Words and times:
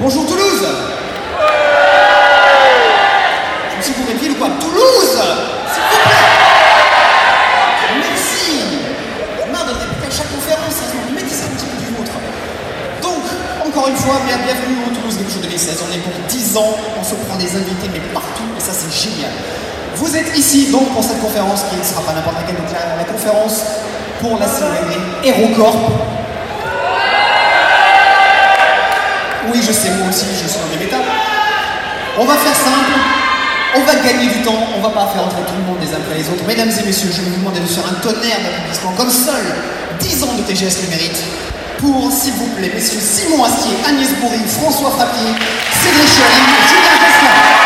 Bonjour 0.00 0.26
Toulouse 0.26 0.66
Je 3.78 3.84
suis 3.84 3.94
bourré 3.94 4.14
de 4.14 4.18
ville 4.18 4.32
ou 4.32 4.34
quoi 4.34 4.48
Toulouse 4.58 5.14
S'il 5.70 5.82
vous 5.82 6.02
plaît 6.02 6.24
Merci 8.02 8.64
Marre 9.52 9.66
répéter 9.66 10.06
à 10.06 10.10
chaque 10.10 10.32
conférence, 10.34 10.74
sérieusement, 10.74 11.14
mettez 11.14 11.36
un 11.46 11.54
petit 11.54 11.66
peu 11.66 11.78
du 11.78 11.94
vôtre. 11.94 12.10
Donc, 13.02 13.22
encore 13.64 13.88
une 13.88 13.96
fois, 13.96 14.18
bien, 14.26 14.36
bienvenue 14.38 14.82
au 14.84 14.90
Toulouse 14.90 15.16
Game 15.16 15.30
Show 15.30 15.38
2016. 15.40 15.84
On 15.88 15.94
est 15.94 16.02
pour 16.02 16.12
10 16.28 16.56
ans, 16.56 16.74
on 16.98 17.04
se 17.04 17.14
prend 17.14 17.36
des 17.36 17.54
invités, 17.54 17.88
mais 17.92 18.00
partout, 18.12 18.50
et 18.58 18.60
ça 18.60 18.72
c'est 18.72 18.90
génial. 18.90 19.30
Vous 19.94 20.16
êtes 20.16 20.36
ici 20.36 20.72
donc 20.72 20.92
pour 20.92 21.04
cette 21.04 21.20
conférence 21.20 21.62
qui 21.70 21.76
ne 21.76 21.84
sera 21.84 22.02
pas 22.02 22.14
n'importe 22.14 22.34
laquelle, 22.36 22.56
donc 22.56 22.66
la, 22.72 23.04
conférence 23.04 23.62
pour 24.20 24.40
la 24.40 24.48
célébrité 24.48 24.98
HeroCorp. 25.22 26.13
On 32.24 32.26
va 32.26 32.36
faire 32.36 32.56
simple, 32.56 32.96
on 33.76 33.80
va 33.84 33.94
gagner 33.96 34.28
du 34.28 34.40
temps, 34.40 34.56
on 34.74 34.80
va 34.80 34.88
pas 34.88 35.12
faire 35.12 35.24
entrer 35.24 35.42
tout 35.46 35.52
le 35.60 35.64
monde 35.68 35.76
les 35.82 35.92
uns 35.92 35.98
après 35.98 36.16
les 36.16 36.26
autres. 36.30 36.42
Mesdames 36.46 36.70
et 36.70 36.86
messieurs, 36.86 37.10
je 37.12 37.20
vous 37.20 37.36
demander 37.36 37.60
de 37.60 37.66
faire 37.66 37.84
un 37.84 38.00
tonnerre 38.00 38.40
d'applaudissements 38.40 38.92
comme 38.96 39.10
seul 39.10 39.44
10 40.00 40.24
ans 40.24 40.32
de 40.32 40.42
TGS 40.42 40.84
le 40.84 40.88
mérite 40.88 41.22
pour, 41.76 42.10
s'il 42.10 42.32
vous 42.32 42.48
plaît, 42.56 42.72
messieurs 42.74 42.98
Simon 42.98 43.44
Astier, 43.44 43.76
Agnès 43.86 44.08
Bourri, 44.22 44.40
François 44.58 44.92
Frappier, 44.92 45.36
Cédric 45.82 46.08
et 46.08 46.66
Julien 46.66 46.96
Casselin. 46.96 47.63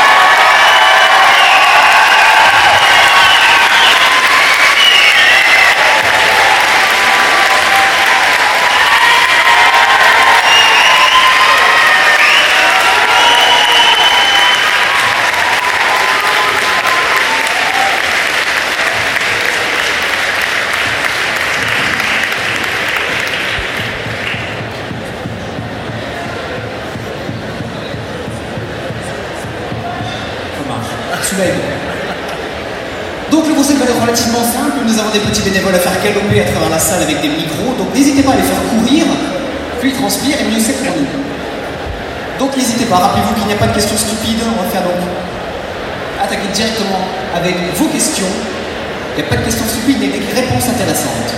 Petits 35.28 35.42
bénévoles 35.42 35.74
à 35.74 35.78
faire 35.78 36.00
galoper 36.02 36.40
à 36.40 36.44
travers 36.44 36.70
la 36.70 36.78
salle 36.78 37.02
avec 37.02 37.20
des 37.20 37.28
micros. 37.28 37.74
Donc 37.76 37.94
n'hésitez 37.94 38.22
pas 38.22 38.32
à 38.32 38.36
les 38.36 38.42
faire 38.42 38.62
courir. 38.70 39.04
Plus 39.80 39.90
ils 39.90 39.96
transpirent 39.96 40.40
et 40.40 40.44
mieux 40.44 40.60
c'est 40.60 40.76
pour 40.82 40.96
nous. 40.96 41.06
Donc 42.38 42.56
n'hésitez 42.56 42.86
pas. 42.86 42.96
Rappelez-vous 42.96 43.34
qu'il 43.34 43.46
n'y 43.46 43.52
a 43.52 43.56
pas 43.56 43.66
de 43.66 43.74
questions 43.74 43.96
stupides. 43.96 44.40
On 44.42 44.62
va 44.62 44.68
faire 44.70 44.82
donc 44.82 45.00
attaquer 46.22 46.48
directement 46.52 47.00
avec 47.34 47.54
vos 47.76 47.86
questions. 47.86 48.32
Il 49.16 49.22
n'y 49.22 49.26
a 49.26 49.30
pas 49.30 49.36
de 49.36 49.44
questions 49.44 49.66
stupides 49.68 49.98
mais 50.00 50.08
des 50.08 50.24
réponses 50.34 50.68
intéressantes. 50.68 51.32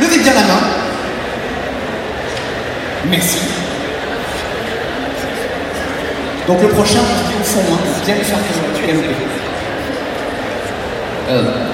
Levez 0.00 0.18
bien 0.18 0.34
la 0.34 0.42
main. 0.42 0.62
Merci. 3.10 3.38
Donc 6.46 6.62
le 6.62 6.68
prochain, 6.68 7.00
dit 7.00 7.34
au 7.40 7.44
fond, 7.44 7.60
hein, 7.72 7.78
bien 8.04 8.14
le 8.14 8.22
faire 8.22 8.38
galoper. 8.86 9.14
Euh. 11.28 11.65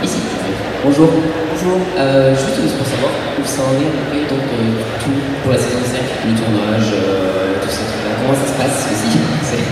Bonjour. 0.84 1.08
Bonjour. 1.50 1.78
Euh, 1.98 2.34
juste 2.34 2.76
pour 2.76 2.86
savoir 2.86 3.12
où 3.38 3.44
ça 3.44 3.62
en 3.62 3.74
est 3.78 3.92
près, 4.10 4.22
donc 4.26 4.42
euh, 4.50 4.82
tout 5.02 5.14
pour 5.42 5.52
la 5.52 5.58
saison 5.58 5.78
5, 5.82 6.00
le 6.26 6.32
tournage, 6.34 6.90
euh, 6.94 7.54
tout 7.62 7.70
ça, 7.70 7.82
tout 7.86 8.02
là. 8.02 8.14
Comment 8.18 8.34
ça 8.38 8.46
se 8.50 8.56
passe 8.58 8.78
aussi 8.90 9.18
C'est- 9.46 9.70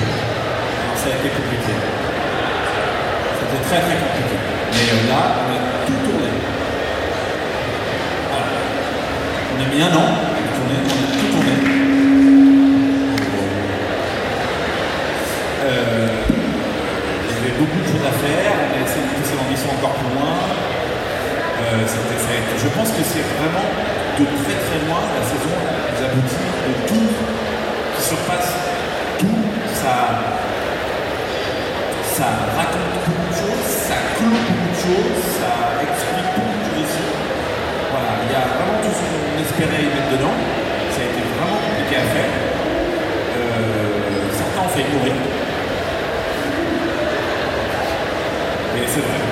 Ça 1.01 1.07
a 1.11 1.15
été 1.19 1.29
compliqué. 1.33 1.73
C'était 3.41 3.63
très 3.67 3.81
très 3.81 3.97
compliqué. 3.99 4.37
Mais 4.73 4.87
euh, 4.91 5.09
là, 5.11 5.23
on 5.41 5.49
a 5.51 5.59
tout 5.87 5.99
tourné. 6.07 6.31
Voilà. 8.31 8.47
On 9.51 9.57
a 9.59 9.67
mis 9.75 9.81
un 9.83 9.93
an 9.97 10.09
à 10.15 10.43
tourner, 10.55 10.79
on 10.85 10.95
a 10.95 11.09
tout 11.19 11.29
tourné. 11.35 11.55
Euh, 15.61 16.09
il 17.27 17.35
y 17.35 17.39
avait 17.41 17.57
beaucoup 17.59 17.81
de 17.81 17.87
choses 17.89 18.07
à 18.07 18.15
faire, 18.21 18.53
on 18.61 18.71
a 18.77 18.81
essayé 18.85 19.03
de 19.09 19.13
pousser 19.19 19.35
l'ambition 19.41 19.71
encore 19.79 19.95
plus 19.99 20.13
loin. 20.15 20.37
Je 21.71 22.69
pense 22.75 22.91
que 22.91 23.03
c'est 23.05 23.23
vraiment 23.39 23.69
de 24.19 24.25
très 24.27 24.59
très 24.59 24.79
loin 24.91 24.99
la 25.15 25.23
saison 25.23 25.55
la 25.55 25.87
plus 25.87 26.03
aboutie 26.05 26.51
de 26.67 26.75
tout 26.89 27.09
qui 27.95 28.03
surpasse 28.03 28.51
tout. 29.19 29.39
Ça, 29.79 29.95
ça 32.17 32.27
raconte 32.59 32.91
beaucoup 32.91 33.23
de 33.23 33.35
choses, 33.39 33.71
ça 33.87 33.95
clôt 34.19 34.35
beaucoup 34.35 34.67
de 34.67 34.79
choses, 34.83 35.23
ça 35.39 35.55
explique 35.87 36.31
beaucoup 36.35 36.59
de 36.59 36.65
choses 36.67 36.83
aussi. 36.91 37.07
Voilà, 37.95 38.19
il 38.19 38.33
y 38.33 38.35
a 38.35 38.45
vraiment 38.51 38.79
tout 38.83 38.91
ce 38.91 39.07
qu'on 39.07 39.39
espérait 39.39 39.83
y 39.87 39.91
mettre 39.95 40.11
dedans. 40.11 40.37
Ça 40.91 41.01
a 41.01 41.07
été 41.07 41.23
vraiment 41.23 41.55
compliqué 41.55 41.97
à 42.03 42.07
faire. 42.11 42.31
Euh, 43.39 44.27
certains 44.35 44.63
ont 44.67 44.73
fait 44.75 44.87
mourir. 44.91 45.15
Mais 48.75 48.83
c'est 48.91 49.07
vrai. 49.07 49.30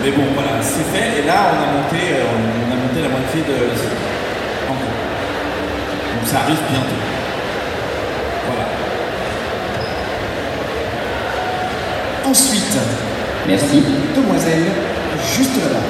Euh, 0.00 0.04
mais 0.04 0.10
bon, 0.12 0.22
voilà, 0.34 0.62
c'est 0.62 0.84
fait. 0.84 1.20
Et 1.20 1.26
là, 1.26 1.52
on 1.52 1.62
a 1.62 1.66
monté, 1.82 2.14
euh, 2.14 2.24
on 2.68 2.72
a 2.72 2.76
monté 2.76 3.02
la 3.02 3.08
moitié 3.08 3.42
de. 3.42 3.58
Donc 4.68 6.26
ça 6.26 6.38
arrive 6.40 6.58
bientôt. 6.70 7.00
Voilà. 8.46 8.64
Ensuite, 12.26 12.76
Merci. 13.46 13.84
demoiselle, 14.16 14.64
juste 15.34 15.56
là-bas. 15.56 15.86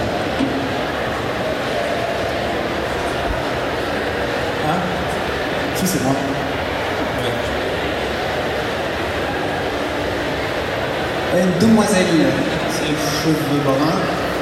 Hein? 4.69 4.79
Si, 5.77 5.87
c'est 5.87 6.03
moi. 6.03 6.15
Ouais. 11.35 11.43
Une 11.43 11.59
demoiselle, 11.59 12.07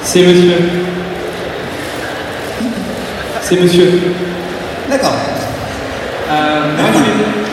c'est 0.03 0.23
monsieur. 0.23 0.57
C'est 3.43 3.61
monsieur. 3.61 4.15
D'accord. 4.91 5.15
Euh, 6.31 6.61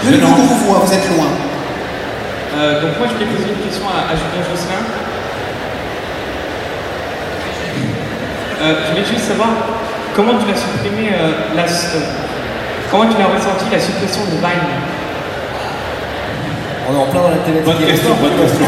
Je 0.06 0.12
ne 0.12 0.18
vous 0.18 0.56
vois, 0.66 0.80
vous 0.80 0.94
êtes 0.94 1.10
loin. 1.16 1.28
euh, 2.58 2.82
donc 2.82 2.98
moi 3.00 3.08
je 3.10 3.14
voulais 3.14 3.26
poser 3.26 3.50
une 3.50 3.66
question 3.68 3.86
à, 3.90 4.12
à 4.12 4.16
Julien 4.16 4.44
Josselin. 4.50 4.82
Euh, 8.62 8.76
je 8.86 8.92
voulais 8.92 9.06
juste 9.06 9.28
savoir 9.28 9.50
comment 10.16 10.34
tu 10.40 10.52
as 10.52 10.56
supprimé 10.58 11.10
euh, 11.14 11.32
la, 11.56 11.64
euh, 11.64 12.06
comment 12.92 13.06
tu 13.08 13.22
as 13.22 13.26
ressenti 13.28 13.66
la 13.72 13.80
suppression 13.80 14.22
de 14.26 14.38
Vine? 14.38 14.76
On 16.90 16.94
est 16.94 17.00
en 17.02 17.06
plein 17.08 17.22
dans 17.22 17.30
la 17.30 17.38
thématique. 17.38 17.66
Bonne 17.66 17.86
question, 17.86 18.10
bonne 18.22 18.38
question. 18.40 18.66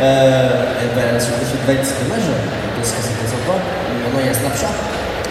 Euh, 0.00 0.76
et 0.84 0.88
ben, 0.94 1.18
sur 1.18 1.32
le 1.40 1.44
Vine, 1.72 1.80
c'est 1.82 2.04
dommage, 2.04 2.28
parce 2.76 2.92
que 2.92 3.00
c'était 3.00 3.28
sympa. 3.32 3.56
Mais 3.56 4.04
maintenant, 4.04 4.20
il 4.20 4.26
y 4.26 4.30
a 4.30 4.34
Snapchat. 4.34 4.74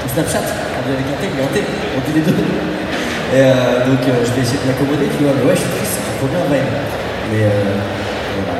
Snapchat, 0.09 0.42
avec 0.42 1.06
un 1.06 1.18
T, 1.22 1.30
mais 1.36 1.44
un 1.44 1.52
T, 1.53 1.62
on 1.96 2.02
dit 2.02 2.14
les 2.18 2.26
deux. 2.26 2.34
Et 2.34 3.42
euh, 3.42 3.86
donc, 3.86 4.02
euh, 4.08 4.25
je 4.25 4.31
vais 4.34 4.42
essayer 4.42 4.58
de 4.64 4.68
l'accommoder, 4.70 5.06
tu 5.18 5.24
vois. 5.24 5.34
Mais 5.38 5.46
ouais, 5.46 5.56
je 5.56 5.62
suis 5.62 5.70
triste, 5.70 6.02
il 6.02 6.18
faut 6.18 6.28
bien 6.34 6.42
Vine. 6.50 6.66
Mais 7.31 7.44
euh, 7.46 7.78
voilà. 8.42 8.58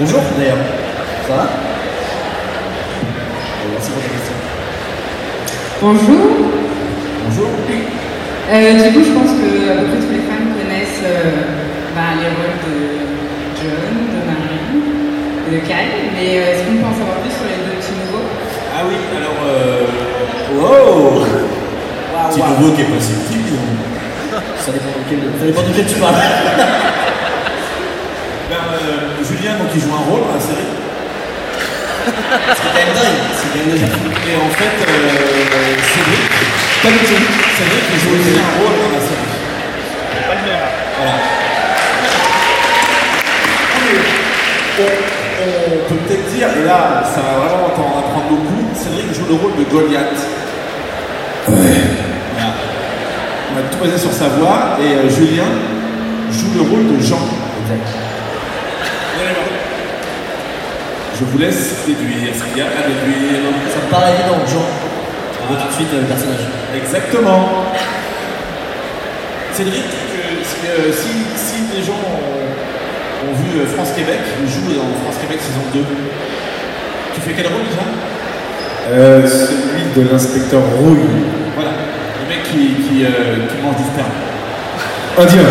Bonjour, 0.00 0.22
d'ailleurs. 0.38 0.62
Ça 1.28 1.34
va? 1.36 1.46
Merci 3.72 3.90
pour 3.90 4.00
ta 4.00 4.08
question. 4.08 4.36
Bonjour. 5.82 6.24
Bonjour. 7.28 7.50
Du 7.66 8.88
coup, 8.94 9.04
je 9.04 9.12
pense 9.12 9.32
que 9.36 9.48
à 9.68 9.74
peu 9.80 9.90
près 9.90 10.00
tous 10.00 10.12
les 10.16 10.24
fans 10.24 10.48
connaissent 10.56 11.04
bah, 11.92 12.16
les 12.16 12.30
rôles 12.30 12.56
de 12.64 12.76
John, 13.58 14.15
de 15.50 15.58
Kyle. 15.58 16.10
Mais 16.14 16.38
euh, 16.38 16.52
est-ce 16.52 16.62
qu'on 16.64 16.76
peut 16.76 16.86
en 16.90 16.96
savoir 16.96 17.16
plus 17.22 17.30
sur 17.30 17.46
les 17.46 17.60
deux 17.62 17.76
petits 17.78 17.94
nouveaux? 17.94 18.26
Ah 18.74 18.82
oui, 18.88 18.96
alors. 19.16 19.38
Euh... 19.46 19.86
Wow 20.56 21.26
Petit 22.30 22.40
nouveau 22.42 22.72
qui 22.74 22.82
est 22.82 22.84
pas 22.84 23.00
si 23.00 23.12
petit. 23.12 23.42
Ça 24.58 24.72
dépend 24.72 24.90
de 24.90 25.04
quel, 25.08 25.18
ça 25.38 25.46
dépend 25.50 25.62
de 25.62 25.72
quel 25.74 25.86
tu 25.86 25.94
parles. 26.00 26.14
Ben, 28.48 28.62
euh, 28.70 29.24
Julien, 29.26 29.58
donc, 29.58 29.66
il 29.74 29.80
joue 29.80 29.90
un 29.90 30.06
rôle 30.08 30.20
dans 30.22 30.34
la 30.34 30.40
série. 30.40 30.70
C'est 32.06 32.12
quand 32.62 32.78
même 32.78 32.94
dingue. 32.94 33.26
C'est 33.34 33.50
quand 33.50 33.58
même 33.58 33.74
dingue. 33.74 33.90
Et 34.22 34.36
en 34.38 34.50
fait, 34.54 34.76
euh, 34.86 35.74
Cédric, 35.82 36.30
Pas 36.80 36.90
du 36.94 36.98
tout. 37.02 37.26
Cédric, 37.58 37.84
il 37.90 37.98
joue 37.98 38.14
aussi 38.14 38.38
un 38.38 38.54
rôle 38.62 38.76
dans 38.78 38.92
la 38.94 39.02
série. 39.02 39.34
Voilà. 40.96 41.16
On, 44.78 44.82
on 45.66 45.74
peut 45.88 45.94
peut-être 46.06 46.26
dire, 46.34 46.48
et 46.60 46.64
là, 46.66 47.02
ça 47.04 47.20
va 47.20 47.46
vraiment 47.46 47.68
t'en 47.70 47.98
apprendre 47.98 48.26
beaucoup, 48.30 48.62
Cédric 48.74 49.12
joue 49.14 49.26
le 49.28 49.34
rôle 49.34 49.56
de 49.56 49.64
Goliath. 49.70 50.20
Voilà. 51.46 52.52
On 53.52 53.54
va 53.54 53.62
tout 53.70 53.78
baser 53.78 53.98
sur 53.98 54.12
sa 54.12 54.28
voix 54.28 54.78
et 54.82 54.94
euh, 54.96 55.08
Julien 55.10 55.48
joue 56.32 56.52
le 56.56 56.62
rôle 56.62 56.96
de 56.96 57.02
Jean. 57.02 57.22
Exact. 57.62 57.88
Je 61.18 61.24
vous 61.24 61.38
laisse 61.38 61.74
déduire 61.86 62.34
ce 62.34 62.44
qu'il 62.44 62.58
y 62.58 62.60
a 62.60 62.66
à 62.66 62.82
déduire? 62.86 63.40
Ça 63.72 63.80
me 63.86 63.90
paraît 63.90 64.12
évident, 64.12 64.44
Jean. 64.46 64.66
On 65.42 65.52
voit 65.52 65.62
tout 65.62 65.68
de 65.68 65.72
suite 65.72 65.88
euh, 65.94 66.00
le 66.02 66.06
personnage. 66.06 66.44
Exactement. 66.76 67.48
Cédric, 69.52 69.84
que- 69.84 70.44
si, 70.44 70.56
euh, 70.68 70.92
si, 70.92 71.08
si 71.40 71.62
des 71.74 71.82
gens 71.86 71.94
ont, 71.94 72.45
ont 73.26 73.34
vu 73.34 73.60
euh, 73.60 73.66
France-Québec, 73.66 74.20
il 74.42 74.48
joue 74.48 74.72
dans 74.74 74.86
France-Québec 75.02 75.38
saison 75.40 75.64
2. 75.72 75.80
Tu 77.14 77.20
fais 77.20 77.32
quel 77.34 77.46
rôle 77.46 77.64
déjà 77.66 77.82
Euh, 78.90 79.26
celui 79.26 79.82
de 79.96 80.10
l'inspecteur 80.10 80.62
Rouille. 80.78 81.10
Voilà, 81.54 81.70
le 82.22 82.28
mec 82.28 82.42
qui, 82.44 82.74
qui, 82.86 83.04
euh, 83.04 83.46
qui 83.48 83.56
mange 83.62 83.76
du 83.76 83.84
sperme. 83.84 84.14
Indien. 85.18 85.42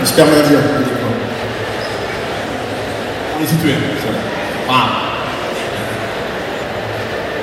Du 0.00 0.06
sperme 0.06 0.28
indien, 0.30 0.60
uniquement. 0.80 1.14
On 3.38 3.42
est 3.42 3.46
situé. 3.46 3.70
ça. 3.72 4.08
Ah. 4.68 4.88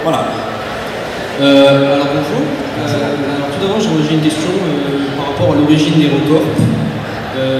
Voilà. 0.03 0.25
Euh, 1.41 1.93
alors 1.95 2.07
bonjour. 2.07 2.45
Alors, 2.81 3.49
tout 3.51 3.61
d'abord, 3.61 3.79
j'ai 3.79 4.15
une 4.15 4.21
question 4.21 4.49
par 5.17 5.27
rapport 5.27 5.53
à 5.53 5.55
l'origine 5.59 5.99
des 5.99 6.07
records. 6.07 6.47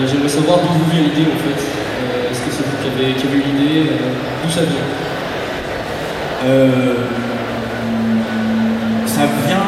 J'aimerais 0.07 0.29
savoir 0.29 0.59
d'où 0.59 0.73
vous 0.73 0.89
vient 0.91 1.01
l'idée 1.01 1.29
en 1.29 1.37
fait. 1.37 1.61
Euh, 1.97 2.31
Est-ce 2.31 2.41
que 2.41 2.51
c'est 2.51 2.63
vous 2.65 2.75
qui 2.95 3.27
avez 3.27 3.37
eu 3.37 3.41
l'idée 3.41 3.89
euh, 3.89 4.43
D'où 4.43 4.49
ça 4.51 4.61
vient 4.61 4.87
Euh, 6.45 6.95
ça 9.05 9.21
vient 9.47 9.67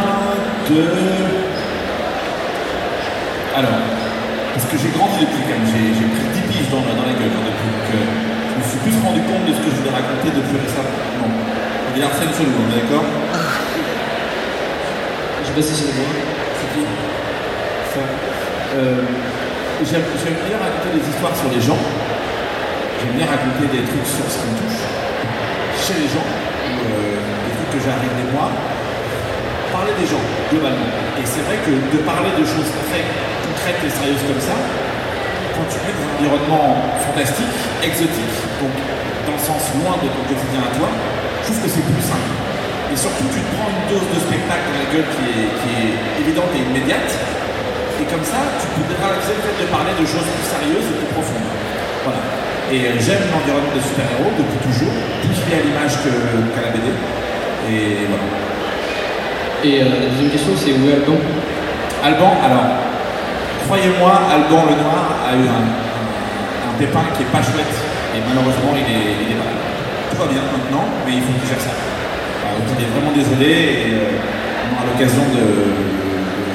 de. 0.69 0.83
Alors, 3.57 3.79
parce 4.53 4.65
que 4.69 4.77
j'ai 4.77 4.89
grandi 4.95 5.19
depuis 5.25 5.43
quand 5.43 5.57
même, 5.57 5.67
j'ai 5.67 6.07
pris 6.13 6.27
10 6.33 6.41
piges 6.53 6.69
dans, 6.69 6.85
la- 6.85 6.95
dans 6.95 7.07
la 7.09 7.15
gueule 7.17 7.33
hein, 7.33 7.43
depuis. 7.49 7.71
Euh, 7.97 8.05
je 8.53 8.55
me 8.59 8.63
suis 8.69 8.79
plus 8.85 8.95
rendu 9.03 9.21
compte 9.25 9.45
de 9.49 9.53
ce 9.53 9.59
que 9.65 9.69
je 9.73 9.75
voulais 9.81 9.95
raconter 9.95 10.29
depuis 10.29 10.57
récemment. 10.61 10.95
Non. 11.19 11.31
Il 11.95 11.99
y 11.99 12.03
a 12.03 12.07
Arsène 12.07 12.29
Chelou, 12.37 12.53
on 12.55 12.69
est 12.71 12.77
d'accord? 12.85 13.03
Je 15.41 15.47
sais 15.49 15.55
pas 15.57 15.63
si 15.65 15.73
c'est 15.73 15.93
moi. 15.97 16.05
C'est 16.61 16.69
qui? 16.77 16.83
Ça. 17.91 18.01
Euh, 18.77 19.01
j'aime 19.89 20.05
bien 20.45 20.57
raconter 20.61 20.89
des 20.93 21.03
histoires 21.09 21.33
sur 21.35 21.49
les 21.49 21.59
gens. 21.59 21.81
J'aime 22.99 23.15
bien 23.15 23.31
raconter 23.31 23.63
des 23.71 23.87
trucs 23.87 24.03
sur 24.03 24.27
ce 24.27 24.43
qui 24.43 24.47
me 24.51 24.59
touche 24.59 24.83
chez 25.79 25.95
les 26.03 26.11
gens, 26.11 26.27
euh, 26.27 27.15
des 27.47 27.53
trucs 27.55 27.71
que 27.71 27.79
j'arrive 27.79 28.11
des 28.11 28.27
mois. 28.35 28.51
Parler 29.71 29.95
des 29.95 30.03
gens, 30.03 30.19
globalement. 30.51 30.91
Et 31.15 31.23
c'est 31.23 31.39
vrai 31.47 31.63
que 31.63 31.71
de 31.71 31.99
parler 32.03 32.35
de 32.35 32.43
choses 32.43 32.67
très 32.91 32.99
concrètes 33.47 33.79
et 33.87 33.91
sérieuses 33.91 34.25
comme 34.27 34.43
ça, 34.43 34.59
quand 35.55 35.63
tu 35.71 35.79
mets 35.87 35.95
dans 35.95 36.03
un 36.03 36.13
environnement 36.19 36.75
fantastique, 36.99 37.55
exotique, 37.79 38.35
donc 38.59 38.75
dans 39.23 39.39
le 39.39 39.43
sens 39.47 39.71
loin 39.79 39.95
de 40.03 40.11
ton 40.11 40.23
quotidien 40.27 40.67
à 40.67 40.71
toi, 40.75 40.91
je 40.91 41.55
trouve 41.55 41.59
que 41.63 41.71
c'est 41.71 41.85
plus 41.87 42.03
simple. 42.03 42.35
Et 42.91 42.97
surtout, 42.99 43.31
tu 43.31 43.39
te 43.39 43.49
prends 43.55 43.71
une 43.71 43.87
dose 43.87 44.11
de 44.11 44.19
spectacle 44.27 44.75
dans 44.75 44.75
la 44.75 44.87
gueule 44.91 45.07
qui 45.07 45.23
est, 45.31 45.95
évidente 46.19 46.51
et 46.51 46.67
immédiate. 46.67 47.15
Et 47.95 48.05
comme 48.11 48.27
ça, 48.27 48.43
tu 48.59 48.67
peux 48.75 48.91
dédramatiser 48.91 49.39
le 49.39 49.43
fait 49.47 49.55
de 49.55 49.67
parler 49.71 49.95
de 49.95 50.03
choses 50.03 50.27
plus 50.27 50.47
sérieuses 50.51 50.83
et 50.83 50.95
plus 50.99 51.11
profondes. 51.15 51.47
Voilà. 52.03 52.48
Et 52.71 52.85
euh, 52.85 52.93
j'aime 53.01 53.25
l'environnement 53.33 53.73
des 53.73 53.81
super-héros 53.81 54.29
depuis 54.37 54.59
toujours, 54.69 54.93
plus 55.25 55.37
lié 55.49 55.57
à 55.57 55.63
l'image 55.65 55.95
que- 56.05 56.53
qu'à 56.53 56.61
la 56.69 56.71
BD. 56.75 56.87
Et 57.73 58.05
voilà. 58.05 58.25
Et 59.65 59.73
euh, 59.81 59.89
la 59.89 60.07
deuxième 60.13 60.29
question, 60.29 60.53
c'est 60.55 60.71
où 60.77 60.85
est 60.87 61.01
Alban? 61.01 61.17
Alban, 62.05 62.31
alors, 62.45 62.69
croyez-moi, 63.65 64.13
Alban 64.29 64.69
le 64.69 64.75
Noir 64.79 65.03
a 65.25 65.33
eu 65.33 65.43
un, 65.49 65.65
un- 65.65 66.69
un 66.69 66.73
pépin 66.77 67.03
qui 67.17 67.25
est 67.25 67.31
pas 67.33 67.41
chouette. 67.41 67.73
Et 68.13 68.21
malheureusement, 68.29 68.73
il 68.77 68.85
est, 68.85 69.05
il 69.25 69.27
est 69.33 69.39
malade. 69.41 69.61
Tout 70.13 70.17
va 70.21 70.27
bien 70.29 70.45
maintenant, 70.45 70.85
mais 71.05 71.17
il 71.17 71.23
faut 71.25 71.33
qu'il 71.41 71.49
gère 71.49 71.61
ça. 71.61 71.73
Alors, 71.73 72.61
donc, 72.61 72.77
il 72.77 72.85
est 72.85 72.91
vraiment 72.93 73.13
désolé 73.17 73.49
et 73.49 73.91
euh, 73.97 74.13
on 74.69 74.77
aura 74.77 74.85
l'occasion 74.93 75.25
de, 75.33 75.43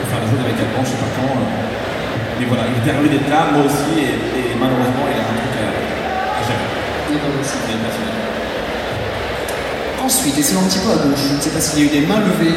faire 0.06 0.20
des 0.22 0.28
choses 0.31 0.43
avec 0.46 0.56
Alban, 0.62 0.82
je 0.87 0.90
sais 0.94 1.02
pas 1.02 1.11
quand. 1.19 1.34
euh. 1.43 2.38
mais 2.38 2.46
voilà, 2.46 2.70
il 2.70 2.78
était 2.78 2.94
ravi 2.94 3.11
d'être 3.11 3.31
là, 3.31 3.50
moi 3.55 3.66
aussi, 3.66 3.99
et, 3.99 4.14
et 4.14 4.55
malheureusement, 4.58 5.06
il 5.11 5.19
a 5.19 5.26
un 5.26 5.37
truc 5.38 5.55
à, 5.61 5.69
à 5.70 6.40
gérer. 6.43 6.66
Ensuite, 10.05 10.37
essayons 10.37 10.61
un 10.61 10.69
petit 10.69 10.79
peu 10.81 10.91
à 10.91 10.97
gauche. 10.97 11.19
Je 11.31 11.37
ne 11.37 11.41
sais 11.41 11.50
pas 11.50 11.61
s'il 11.61 11.79
y 11.79 11.82
a 11.82 11.87
eu 11.87 12.00
des 12.00 12.06
mains 12.06 12.21
levées 12.21 12.55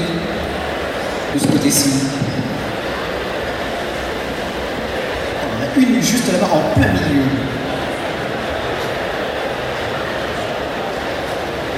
de 1.34 1.40
ce 1.40 1.48
côté-ci. 1.48 1.92
On 5.44 5.58
en 5.58 5.64
a 5.64 5.86
une 5.86 6.02
juste 6.02 6.32
là-bas 6.32 6.50
en 6.54 6.80
plein 6.80 6.92
milieu. 6.92 7.24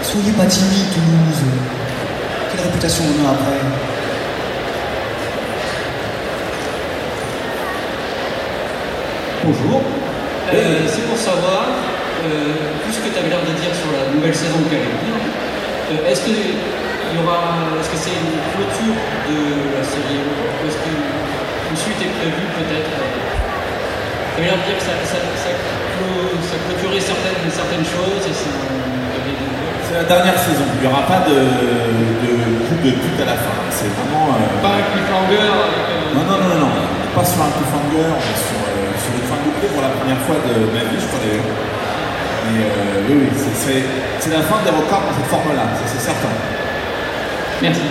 Soyez 0.02 0.32
pas 0.32 0.46
timide, 0.46 0.90
Toulouse. 0.92 1.44
Quelle 2.52 2.66
réputation 2.66 3.04
on 3.06 3.28
a 3.28 3.32
après 3.32 3.60
Bonjour. 9.46 9.82
Euh, 10.52 10.80
c'est 10.88 11.08
pour 11.08 11.18
savoir, 11.18 11.68
euh, 12.26 12.84
vu 12.86 12.90
ce 12.92 13.00
que 13.04 13.10
tu 13.14 13.18
avais 13.20 13.30
l'air 13.32 13.44
de 13.46 13.54
dire 13.60 13.74
sur 13.74 13.90
la 13.96 14.04
nouvelle 14.12 14.36
saison 14.36 14.60
qui 14.68 14.76
allait 14.76 14.94
venir, 15.00 15.16
euh, 15.20 16.10
est-ce 16.10 16.22
que 16.28 16.34
il 16.36 17.16
y 17.18 17.20
aura, 17.26 17.74
est-ce 17.82 17.90
que 17.90 17.98
c'est 17.98 18.14
une 18.14 18.38
clôture 18.54 18.94
de 19.26 19.40
la 19.74 19.82
série 19.82 20.22
ou 20.22 20.30
est-ce 20.70 20.78
qu'une 20.78 21.78
suite 21.80 21.98
est 22.06 22.14
prévue 22.22 22.48
peut-être? 22.54 22.92
Tu 22.94 24.36
avais 24.38 24.46
l'air 24.54 24.62
de 24.62 24.66
dire 24.70 24.78
que 24.78 24.86
ça, 24.86 24.94
ça, 25.10 25.18
ça, 25.18 25.52
clo- 25.98 26.38
ça 26.46 26.56
clôturait 26.70 27.02
certaines, 27.02 27.50
certaines 27.50 27.88
choses 27.90 28.24
et 28.30 28.36
C'est 29.90 29.98
la 29.98 30.06
dernière 30.06 30.38
saison, 30.38 30.66
il 30.78 30.86
n'y 30.86 30.90
aura 30.94 31.02
pas 31.10 31.26
de, 31.26 31.34
de 31.34 32.32
coup 32.70 32.78
de 32.78 32.92
pute 32.94 33.20
à 33.26 33.28
la 33.34 33.38
fin. 33.42 33.58
C'est 33.74 33.90
vraiment. 33.90 34.38
euh, 34.38 34.62
Pas 34.62 34.78
un 34.78 34.86
cliffhanger 34.94 35.42
avec. 35.50 35.90
euh, 35.90 36.14
Non, 36.14 36.24
non, 36.30 36.38
non, 36.46 36.56
non, 36.62 36.70
on 36.70 36.78
n'est 36.78 37.16
pas 37.18 37.26
sur 37.26 37.42
un 37.42 37.52
cliffhanger, 37.58 38.06
est 38.06 38.38
sur, 38.38 38.60
euh, 38.70 38.94
sur 39.02 39.12
une 39.18 39.26
fin 39.26 39.38
de 39.42 39.50
pour 39.74 39.82
la 39.82 39.92
première 39.98 40.22
fois 40.30 40.38
de 40.46 40.54
ma 40.78 40.86
vie, 40.88 41.00
je 41.02 41.08
crois 41.10 41.20
d'ailleurs. 41.26 41.50
Mais 42.54 42.66
euh, 42.66 43.06
oui, 43.10 43.16
oui, 43.22 43.30
c'est- 43.38 43.58
c'est 43.66 43.84
c'est 44.20 44.32
la 44.32 44.42
fin 44.42 44.58
des 44.66 44.72
records 44.72 45.04
dans 45.08 45.16
cette 45.16 45.30
forme-là, 45.30 45.64
ça, 45.78 45.84
c'est 45.86 46.02
certain. 46.02 46.34
Merci. 47.62 47.82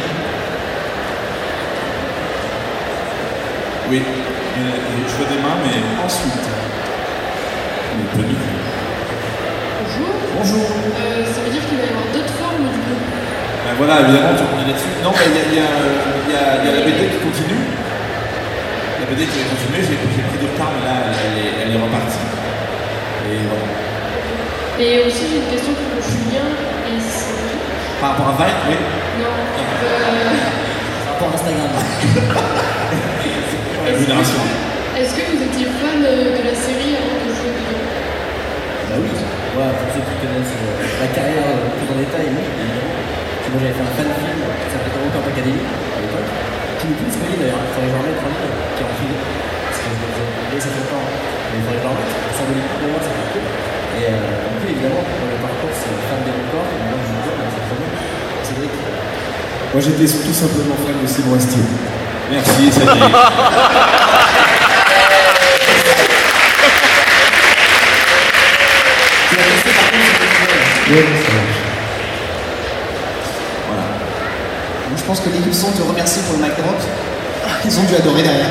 Oui, 3.91 4.03
il 4.03 4.63
y 4.63 4.67
a 4.67 5.29
des 5.29 5.41
mains, 5.43 5.59
mais 5.65 5.77
ensuite. 6.05 6.47
Bonjour. 9.81 10.13
Bonjour. 10.37 10.67
Euh, 10.69 11.25
ça 11.25 11.41
veut 11.43 11.51
dire 11.51 11.63
qu'il 11.69 11.79
va 11.79 11.85
y 11.85 11.89
avoir 11.89 12.07
d'autres 12.13 12.35
formes 12.39 12.63
du 12.69 12.79
coup? 12.85 12.99
Ben 13.65 13.75
voilà, 13.79 14.01
évidemment, 14.05 14.35
tu 14.37 14.45
reviens 14.45 14.67
là-dessus. 14.69 14.93
Non, 15.03 15.13
mais 15.17 15.27
il 15.33 15.55
y 15.57 15.61
a, 15.61 15.71
y 16.29 16.29
y 16.29 16.69
y 16.69 16.73
la 16.77 16.83
BD 16.85 17.01
qui 17.09 17.19
continue. 17.25 17.63
La 19.01 19.07
BD 19.09 19.25
qui 19.27 19.39
va 19.41 19.47
continuer, 19.57 19.81
j'ai 19.83 19.97
j'ai 19.97 20.25
pris 20.29 20.39
du 20.39 20.47
retard, 20.53 20.73
mais 20.77 20.85
là, 20.85 20.95
elle 21.09 21.37
est, 21.41 21.53
elle 21.65 21.71
est 21.77 21.81
repartie. 21.81 22.25
Et 23.33 23.41
voilà. 23.49 23.88
Et 24.79 25.03
aussi 25.03 25.27
j'ai 25.27 25.43
une 25.43 25.51
question 25.51 25.75
pour 25.75 25.99
Julien 25.99 26.47
et 26.87 27.03
Cédric. 27.03 27.59
Par 27.99 28.15
rapport 28.15 28.31
à 28.31 28.39
Vine, 28.39 28.63
oui. 28.71 28.79
Non. 29.19 29.27
Euh, 29.27 30.39
Rapport 31.11 31.35
Instagram. 31.35 31.67
est-ce, 34.95 35.19
que, 35.19 35.23
vous 35.35 35.43
étiez 35.51 35.67
fan 35.83 35.99
euh, 35.99 36.31
de 36.31 36.43
la 36.47 36.55
série 36.55 36.95
avant 36.95 37.19
de 37.27 37.31
jouer 37.35 37.59
dedans 37.59 37.83
Bah 38.87 39.03
oui, 39.03 39.11
voilà, 39.59 39.75
pour 39.83 39.91
ceux 39.91 39.99
qui 39.99 40.15
connaissent 40.23 40.55
euh, 40.63 41.03
la 41.03 41.11
carrière 41.11 41.59
plus 41.75 41.91
en 41.91 41.99
détail, 41.99 42.31
oui, 42.39 42.47
Moi 43.51 43.59
j'avais 43.59 43.75
fait 43.75 43.83
un 43.83 43.95
fan 43.99 44.15
film 44.15 44.47
qui 44.47 44.69
s'appelait 44.71 44.95
Robocop 44.95 45.27
Academy 45.27 45.59
à 45.59 45.99
l'époque, 46.07 46.31
qui 46.79 46.87
n'est 46.87 46.95
plus 47.03 47.11
disponible 47.11 47.43
d'ailleurs, 47.43 47.67
il 47.67 47.75
faudrait 47.75 47.91
que 47.91 47.99
j'en 47.99 48.03
remette 48.07 48.23
en 48.23 48.31
ligne, 48.31 48.55
qui 48.79 48.87
est 48.87 48.87
en 48.87 48.95
privé, 48.95 49.19
parce 49.19 49.83
que 49.83 49.91
je 49.91 50.55
l'ai 50.55 50.63
ça 50.63 50.71
fait 50.71 50.87
longtemps, 50.87 51.03
mais 51.03 51.59
il 51.59 51.67
faudrait 51.67 51.83
que 51.83 51.87
j'en 51.91 51.99
pour 51.99 52.95
moi, 52.95 53.03
ça 53.03 53.11
fait 53.11 53.27
cool. 53.35 53.78
Et 53.99 54.07
euh, 54.07 54.15
donc 54.15 54.63
oui, 54.63 54.71
évidemment, 54.71 55.03
le 55.03 55.39
parcours, 55.43 55.75
c'est 55.75 55.91
fan 56.07 56.23
des 56.23 56.31
records, 56.31 56.71
et 56.71 56.79
moi 56.87 56.95
je 57.03 57.11
vous 57.11 57.19
dis, 57.19 57.35
c'est 57.51 57.67
trop 57.67 57.75
bien. 57.75 57.91
Cédric, 58.47 58.71
Moi 59.75 59.81
j'étais 59.83 60.07
tout 60.07 60.33
simplement 60.33 60.77
fan 60.87 60.95
de 61.03 61.07
Simon 61.09 61.35
Astier. 61.35 61.67
Merci, 62.31 62.71
Cédric. 62.71 63.03
tu 69.29 69.35
as 69.35 69.43
testé 69.51 69.71
par 69.75 69.87
contre 69.91 70.07
sur 70.07 70.15
le 70.15 70.95
Ouais, 70.95 71.03
ça 71.03 71.33
marche. 71.35 71.59
Voilà. 73.67 73.87
Moi, 74.89 74.97
je 74.97 75.03
pense 75.03 75.21
que 75.21 75.29
l'équipe 75.31 75.53
son 75.55 75.73
te 75.73 75.83
remercie 75.83 76.21
pour 76.21 76.39
le 76.39 76.45
mic 76.45 76.57
drop. 76.57 76.79
Ils 77.65 77.79
ont 77.81 77.83
dû 77.83 77.97
adorer 77.97 78.23
derrière. 78.23 78.51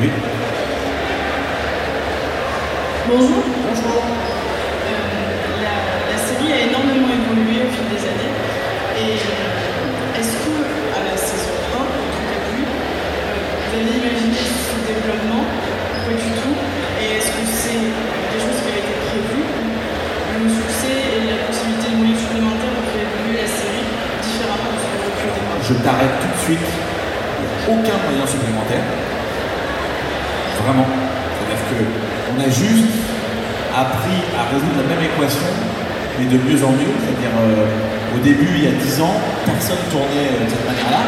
Oui. 0.00 0.10
Bonjour. 3.08 3.40
Bonjour. 3.40 4.04
Euh, 4.04 4.92
la, 5.64 6.18
série 6.20 6.52
a 6.52 6.60
énormément 6.68 7.08
évolué 7.08 7.64
au 7.64 7.72
fil 7.72 7.88
des 7.88 8.04
années. 8.04 8.36
Et 9.00 9.16
euh, 9.16 10.20
est-ce 10.20 10.36
que, 10.44 10.52
à 10.92 11.00
la 11.08 11.16
saison 11.16 11.56
1, 11.72 11.88
tout 11.88 12.26
début, 12.28 12.68
euh, 12.68 13.48
vous 13.64 13.72
avez 13.80 13.96
imaginé 13.96 14.36
ce 14.36 14.76
développement? 14.84 15.40
Pas 16.04 16.20
du 16.20 16.30
tout. 16.36 16.52
Et 17.00 17.16
est-ce 17.16 17.32
que 17.32 17.48
c'est 17.48 17.80
des 17.80 18.40
choses 18.44 18.60
qui 18.60 18.76
avaient 18.76 18.84
été 18.84 19.00
prévues 19.00 19.48
Le 20.44 20.52
succès 20.52 21.00
et 21.08 21.32
la 21.32 21.48
possibilité 21.48 21.88
de 21.88 21.96
moyens 21.96 22.20
supplémentaire 22.20 22.76
ont 22.76 22.88
fait 22.92 23.08
évoluer 23.08 23.40
la 23.40 23.48
série 23.48 23.88
différemment 24.20 24.68
de 24.68 24.80
ce 24.84 24.84
que 24.84 24.96
vous 25.00 25.16
avez 25.16 25.64
Je 25.64 25.74
t'arrête 25.80 26.16
tout 26.20 26.28
de 26.28 26.40
suite. 26.44 26.68
Aucun 27.72 27.96
moyen 28.04 28.28
supplémentaire. 28.28 28.84
Vraiment. 30.60 30.84
C'est-à-dire 30.84 31.64
que 31.72 32.07
qu'on 32.38 32.46
a 32.46 32.50
juste 32.50 32.94
appris 33.74 34.18
à 34.38 34.46
résoudre 34.54 34.78
la 34.78 34.86
même 34.86 35.02
équation, 35.02 35.50
mais 36.18 36.26
de 36.30 36.38
mieux 36.38 36.60
en 36.62 36.72
mieux. 36.72 36.94
C'est-à-dire, 37.02 37.34
euh, 37.34 38.14
au 38.14 38.20
début, 38.22 38.48
il 38.54 38.64
y 38.64 38.70
a 38.70 38.74
10 38.78 39.02
ans, 39.02 39.18
personne 39.44 39.82
tournait 39.90 40.30
euh, 40.30 40.46
de 40.46 40.50
cette 40.50 40.66
manière-là. 40.66 41.02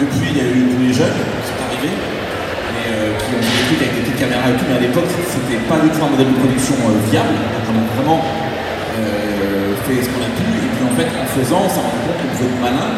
Depuis, 0.00 0.28
il 0.32 0.36
y 0.36 0.44
a 0.44 0.48
eu 0.48 0.68
tous 0.68 0.82
les 0.84 0.92
jeunes 0.92 1.16
qui 1.16 1.44
sont 1.48 1.60
arrivés, 1.64 1.96
et, 1.96 2.88
euh, 2.92 3.16
qui 3.16 3.28
ont 3.32 3.40
des 3.40 3.62
trucs 3.68 3.80
avec 3.80 3.92
des 3.96 4.02
petites 4.04 4.20
caméras 4.20 4.52
et 4.52 4.56
tout, 4.60 4.68
mais 4.68 4.76
à 4.76 4.82
l'époque, 4.84 5.08
c'était 5.08 5.60
pas 5.64 5.80
du 5.80 5.88
tout 5.88 6.00
un 6.04 6.12
modèle 6.12 6.28
de 6.28 6.38
production 6.40 6.76
viable. 7.08 7.36
Donc, 7.36 7.64
on 7.72 7.76
a 7.80 7.84
vraiment 7.96 8.20
fait 9.86 10.02
ce 10.02 10.08
qu'on 10.10 10.24
a 10.24 10.32
pu, 10.34 10.44
et 10.50 10.70
puis 10.72 10.82
en 10.82 10.94
fait, 10.98 11.06
en 11.14 11.26
faisant, 11.30 11.62
on 11.62 11.70
s'est 11.70 11.84
rendu 11.84 12.00
compte 12.04 12.18
qu'on 12.18 12.32
pouvait 12.34 12.50
être 12.50 12.60
malin. 12.64 12.90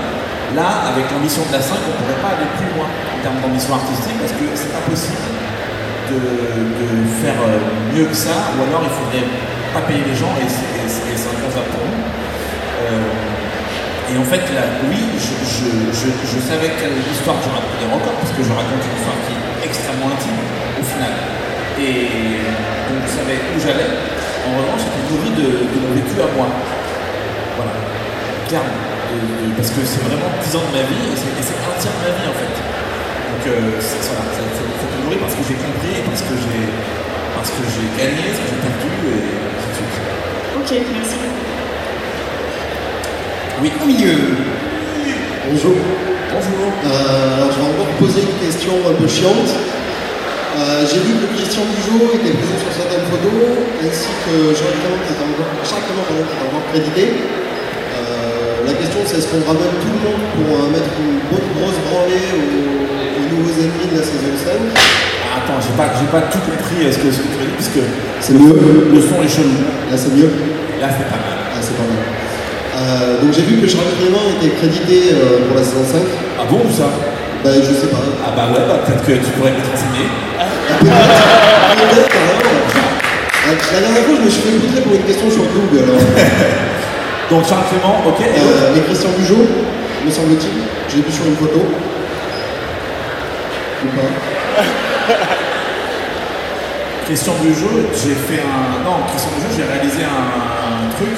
Là, 0.57 0.89
avec 0.89 1.05
l'ambition 1.13 1.45
de 1.45 1.53
la 1.53 1.61
5, 1.61 1.77
on 1.77 1.93
ne 1.93 1.97
pourrait 2.01 2.23
pas 2.25 2.33
aller 2.33 2.49
plus 2.57 2.71
loin 2.73 2.89
en 2.89 3.19
termes 3.21 3.39
d'ambition 3.45 3.77
artistique, 3.77 4.17
parce 4.17 4.33
que 4.33 4.47
c'est 4.57 4.73
pas 4.73 4.81
possible 4.89 5.48
de, 6.09 6.99
faire 7.21 7.37
euh, 7.45 7.61
mieux 7.93 8.07
que 8.07 8.17
ça, 8.17 8.55
ou 8.57 8.65
alors 8.65 8.81
il 8.85 8.95
faudrait 8.95 9.27
pas 9.75 9.85
payer 9.85 10.05
les 10.07 10.17
gens 10.17 10.33
et 10.41 10.49
c'est 10.49 11.29
inconcevable 11.29 11.71
pour 11.75 11.85
nous. 11.85 12.03
Euh, 12.89 14.09
et 14.09 14.17
en 14.17 14.25
fait, 14.25 14.41
là, 14.57 14.65
oui, 14.89 15.03
je, 15.21 15.37
je, 15.45 16.09
je, 16.09 16.39
savais 16.41 16.73
quelle 16.81 16.97
histoire 17.13 17.37
je 17.45 17.51
racontais 17.53 17.89
encore, 17.93 18.17
parce 18.17 18.33
que 18.33 18.41
je 18.41 18.53
raconte 18.57 18.81
une 18.81 18.97
histoire 18.97 19.21
qui 19.29 19.37
est 19.37 19.69
extrêmement 19.69 20.09
intime, 20.09 20.41
au 20.81 20.85
final. 20.85 21.13
Et 21.77 22.41
donc 22.89 23.05
je 23.05 23.13
savais 23.13 23.37
où 23.53 23.57
j'allais. 23.61 23.93
En 24.49 24.57
revanche, 24.57 24.89
j'étais 24.89 25.05
nourri 25.13 25.31
de, 25.37 25.69
de 25.69 25.77
mon 25.77 25.93
vécu 25.93 26.17
à 26.25 26.29
moi. 26.33 26.49
Voilà, 27.61 27.77
clairement. 28.49 28.81
Parce 29.57 29.71
que 29.77 29.85
c'est 29.85 30.01
vraiment 30.09 30.33
10 30.41 30.57
ans 30.57 30.65
de 30.65 30.73
ma 30.73 30.85
vie, 30.89 31.05
et 31.13 31.43
c'est 31.45 31.59
un 31.61 31.75
tiers 31.77 31.93
de 31.93 32.03
ma 32.09 32.13
vie 32.17 32.29
en 32.33 32.37
fait. 32.39 32.55
Donc 33.29 33.43
euh, 33.45 33.77
ça, 33.81 34.01
ça 34.01 34.19
parce 35.17 35.35
que 35.35 35.43
j'ai 35.49 35.57
compris, 35.57 35.97
parce 36.05 36.21
que 36.21 36.35
j'ai 36.37 36.61
parce 37.37 37.51
que 37.51 37.63
j'ai 37.73 37.87
gagné, 37.97 38.23
parce 38.29 38.41
que 38.43 38.47
j'ai 38.53 38.61
perdu, 38.61 38.93
et 39.09 39.25
ainsi 39.57 39.69
de 39.73 39.89
suite. 39.89 40.09
Ok, 40.59 40.71
merci. 40.93 41.17
Oui, 43.63 43.73
Au 43.83 43.87
milieu. 43.87 44.17
Bonjour. 45.49 45.77
bonjour. 46.29 46.67
Euh, 46.85 47.37
alors, 47.39 47.51
je 47.53 47.57
vais 47.59 47.69
encore 47.73 47.89
vous 47.89 48.01
poser 48.05 48.21
une 48.23 48.37
question 48.45 48.75
un 48.85 48.95
peu 49.01 49.09
chiante. 49.09 49.49
Euh, 50.59 50.85
J'ai 50.91 50.99
vu 51.01 51.15
que 51.23 51.27
Christian 51.39 51.63
Bugeaud 51.71 52.19
était 52.19 52.35
présent 52.35 52.59
sur 52.59 52.73
certaines 52.75 53.07
photos, 53.07 53.39
ainsi 53.79 54.11
que 54.27 54.51
Jacques 54.53 54.77
Clément 54.83 54.99
qui 55.07 55.15
était 55.15 55.23
encore, 55.23 56.65
crédité. 56.75 57.05
Euh, 57.15 58.67
la 58.67 58.75
question 58.75 59.01
c'est 59.07 59.19
est-ce 59.23 59.29
qu'on 59.31 59.47
ramène 59.47 59.75
tout 59.79 59.93
le 59.95 60.01
monde 60.03 60.23
pour 60.35 60.49
euh, 60.59 60.67
mettre 60.75 60.91
une 60.99 61.23
bonne 61.31 61.49
grosse 61.57 61.79
branlée 61.87 62.27
aux 62.35 62.98
nouveaux 63.39 63.55
ennemis 63.63 63.87
de 63.93 63.97
la 63.99 64.05
saison 64.05 64.31
5 64.35 64.51
Ah, 64.51 65.39
Attends, 65.39 65.59
j'ai 65.63 65.75
pas, 65.79 65.89
j'ai 65.95 66.11
pas 66.11 66.27
tout 66.27 66.43
compris 66.43 66.83
euh, 66.83 66.91
ce 66.93 66.99
que, 66.99 67.09
ce 67.15 67.23
que 67.23 67.31
tu 67.31 67.39
as 67.39 67.47
dit, 67.47 67.57
parce 67.57 67.71
que 67.71 67.83
C'est 68.21 68.35
mieux 68.35 68.53
le 68.93 69.01
son 69.01 69.23
est 69.23 69.31
chelou. 69.31 69.63
Là 69.91 69.97
c'est 69.97 70.13
mieux 70.13 70.31
Là, 70.83 70.89
c'est 70.95 71.09
pas 71.11 71.19
mal. 71.23 71.39
Ah 71.55 71.59
c'est 71.63 71.75
pas 71.79 71.87
mal. 71.87 72.03
Euh, 72.79 73.23
donc 73.23 73.31
j'ai 73.35 73.43
vu 73.43 73.59
que 73.59 73.67
Charles 73.67 73.91
Clément 73.99 74.23
était 74.39 74.55
crédité 74.55 75.15
euh, 75.15 75.47
pour 75.47 75.59
la 75.59 75.65
saison 75.65 75.83
5. 75.83 75.99
Ah 76.39 76.47
bon, 76.51 76.63
ou 76.63 76.71
ça? 76.71 76.87
Bah 77.43 77.51
je 77.55 77.71
sais 77.75 77.91
pas. 77.91 78.03
Ah 78.27 78.31
bah 78.35 78.51
ouais, 78.55 78.63
bah, 78.67 78.83
peut-être 78.87 79.03
que 79.07 79.15
tu 79.19 79.31
pourrais 79.39 79.55
me 79.55 79.63
renseigner. 79.63 80.07
Peut-être, 80.79 82.09
carrément. 82.11 82.43
Euh, 82.43 83.55
La 83.75 83.81
dernière 83.81 84.03
fois, 84.05 84.15
je 84.19 84.25
me 84.27 84.31
suis 84.31 84.43
fait 84.43 84.59
poutrer 84.59 84.83
pour 84.83 84.95
une 84.95 85.03
question 85.07 85.31
sur 85.31 85.45
Doug, 85.51 85.71
alors. 85.83 85.99
Donc 87.31 87.43
Charles 87.47 87.67
Clément, 87.71 88.03
ok. 88.07 88.21
et 88.23 88.39
Euh, 88.39 88.73
mais 88.75 88.81
Christian 88.87 89.11
Bugeaud, 89.19 89.47
me 90.07 90.11
semble-t-il, 90.11 90.63
je 90.89 90.97
l'ai 90.97 91.03
vu 91.03 91.13
sur 91.13 91.27
une 91.27 91.37
photo. 91.37 91.61
Ou 93.85 93.89
pas 93.89 95.15
Question 97.09 97.33
du 97.41 97.55
jeu, 97.55 97.89
j'ai 97.95 98.15
fait 98.15 98.43
un. 98.45 98.85
Non, 98.85 98.97
question 99.11 99.31
du 99.37 99.41
jeu, 99.41 99.49
j'ai 99.57 99.65
réalisé 99.65 100.05
un, 100.05 100.29
un 100.85 100.91
truc 100.93 101.17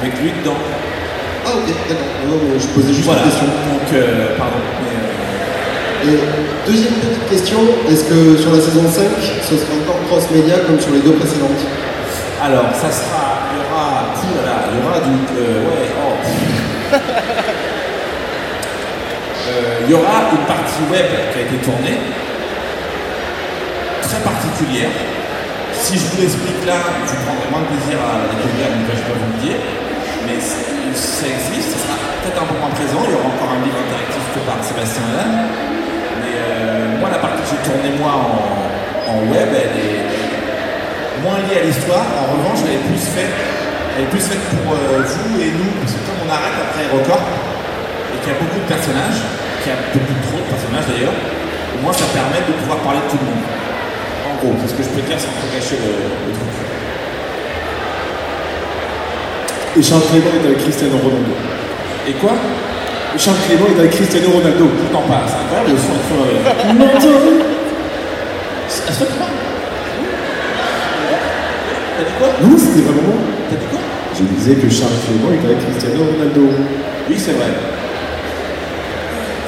avec 0.00 0.20
lui 0.20 0.32
dedans. 0.38 0.56
Ah 1.46 1.50
ok, 1.56 1.64
d'accord. 1.88 2.04
Non, 2.28 2.36
non, 2.36 2.42
mais 2.52 2.60
je 2.60 2.66
posais 2.68 2.92
juste 2.92 3.06
Voilà. 3.06 3.22
une 3.24 3.30
question. 3.30 3.46
Donc, 3.46 3.88
euh, 3.94 4.36
pardon. 4.36 4.60
Mais, 4.84 6.12
euh, 6.12 6.12
Et 6.12 6.70
deuxième 6.70 6.92
petite 7.00 7.26
question, 7.30 7.58
est-ce 7.88 8.04
que 8.04 8.36
sur 8.36 8.52
la 8.52 8.60
saison 8.60 8.84
5, 8.84 9.04
ce 9.48 9.56
sera 9.56 9.72
encore 9.80 9.96
cross-média 10.10 10.56
comme 10.66 10.78
sur 10.78 10.92
les 10.92 11.00
deux 11.00 11.12
précédentes? 11.16 11.64
Alors, 12.44 12.68
ça 12.76 12.92
sera. 12.92 13.48
Il 13.48 13.56
y 13.56 13.64
aura. 13.64 14.12
Ouh 14.12 14.36
là 14.36 14.42
là, 14.44 14.56
il 14.68 14.76
y 14.76 14.80
aura 14.84 15.00
du. 15.00 15.14
euh, 15.40 15.64
ouais, 15.72 15.88
oh. 16.04 16.12
Il 19.88 19.92
y 19.92 19.94
aura 19.96 20.20
une 20.36 20.44
partie 20.44 20.84
web 20.92 21.08
qui 21.32 21.36
a 21.40 21.42
été 21.48 21.56
tournée, 21.64 21.96
très 24.04 24.20
particulière. 24.20 24.92
Si 25.72 25.96
je 25.96 26.04
vous 26.12 26.20
l'explique 26.20 26.60
là, 26.68 26.76
vous 26.92 27.08
prendrez 27.24 27.48
moins 27.48 27.64
de 27.64 27.72
plaisir 27.72 27.96
à 27.96 28.20
la 28.20 28.28
découvrir, 28.28 28.68
donc 28.68 28.84
je 28.84 29.00
peux 29.08 29.16
vous 29.16 29.32
le 29.32 29.40
dire. 29.48 29.56
Mais 30.28 30.36
ça 30.44 31.24
existe, 31.24 31.72
ça 31.72 31.88
sera 31.88 31.96
peut-être 32.20 32.36
un 32.36 32.48
peu 32.52 32.60
moins 32.60 32.68
présent. 32.76 33.00
Il 33.00 33.12
y 33.12 33.16
aura 33.16 33.32
encore 33.32 33.48
un 33.48 33.64
livre 33.64 33.80
interactif 33.80 34.20
fait 34.36 34.44
par 34.44 34.60
Sébastien 34.60 35.08
Lalanne. 35.08 35.56
Mais 36.20 36.36
euh, 36.36 37.00
moi, 37.00 37.08
la 37.08 37.24
partie 37.24 37.48
que 37.48 37.56
j'ai 37.56 37.62
tournée 37.64 37.96
moi 37.96 38.12
en, 38.12 38.44
en 39.08 39.18
web, 39.32 39.48
elle 39.56 39.72
est 39.72 40.04
moins 41.24 41.40
liée 41.48 41.64
à 41.64 41.64
l'histoire. 41.64 42.04
En 42.12 42.36
revanche, 42.36 42.60
elle 42.68 42.76
est 42.76 42.84
plus 42.92 43.00
faite, 43.08 43.32
elle 43.96 44.04
est 44.04 44.12
plus 44.12 44.20
faite 44.20 44.44
pour 44.52 44.76
euh, 44.76 45.00
vous 45.00 45.40
et 45.40 45.48
nous, 45.48 45.72
parce 45.80 45.96
que 45.96 46.02
comme 46.04 46.20
on 46.20 46.28
arrête 46.28 46.60
après 46.60 46.84
Record, 46.92 47.24
et 47.24 48.20
qu'il 48.20 48.28
y 48.28 48.36
a 48.36 48.40
beaucoup 48.44 48.60
de 48.60 48.68
personnages, 48.68 49.24
qu'il 49.62 49.70
y 49.72 49.76
a 49.76 49.80
beaucoup 49.94 50.16
trop 50.26 50.38
de 50.40 50.46
personnages 50.50 50.86
d'ailleurs, 50.90 51.16
au 51.74 51.78
moins 51.82 51.92
ça 51.92 52.06
permet 52.14 52.40
de 52.46 52.52
pouvoir 52.58 52.78
parler 52.86 53.00
de 53.04 53.08
tout 53.10 53.18
le 53.20 53.26
monde. 53.28 53.44
En 54.28 54.34
gros, 54.40 54.54
c'est 54.62 54.68
ce 54.70 54.76
que 54.78 54.84
je 54.84 54.90
peux 54.94 55.02
dire 55.06 55.18
sans 55.18 55.32
trop 55.38 55.48
cacher 55.50 55.78
le, 55.82 55.92
le 55.94 56.32
truc. 56.36 56.52
Et 59.78 59.82
Charles 59.82 60.02
Clément 60.10 60.32
est 60.34 60.46
avec 60.46 60.58
Cristiano 60.58 60.96
Ronaldo. 60.98 61.34
Et 62.08 62.12
quoi? 62.18 62.32
Charles 63.16 63.36
Clément 63.46 63.66
est 63.70 63.78
avec 63.78 63.92
Cristiano 63.92 64.28
Ronaldo. 64.30 64.66
T'en 64.92 65.02
parles, 65.06 65.26
c'est 65.28 65.38
incroyable 65.38 65.70
le 65.70 65.78
son 65.78 65.94
mauvais. 66.14 66.38
Non, 66.74 66.86
À 68.88 68.92
ce 68.92 69.04
point 69.04 69.30
T'as 71.96 72.04
dit 72.04 72.14
quoi? 72.18 72.28
Non, 72.42 72.56
c'était 72.58 72.82
vraiment 72.86 73.02
moi. 73.06 73.20
T'as 73.50 73.56
dit 73.56 73.66
quoi? 73.70 73.80
Je 74.18 74.22
disais 74.34 74.54
que 74.54 74.68
Charles 74.68 74.98
Clément 75.06 75.30
est 75.34 75.44
avec 75.46 75.58
Cristiano 75.62 76.04
Ronaldo. 76.10 76.42
Oui, 77.08 77.16
c'est 77.18 77.32
vrai. 77.32 77.50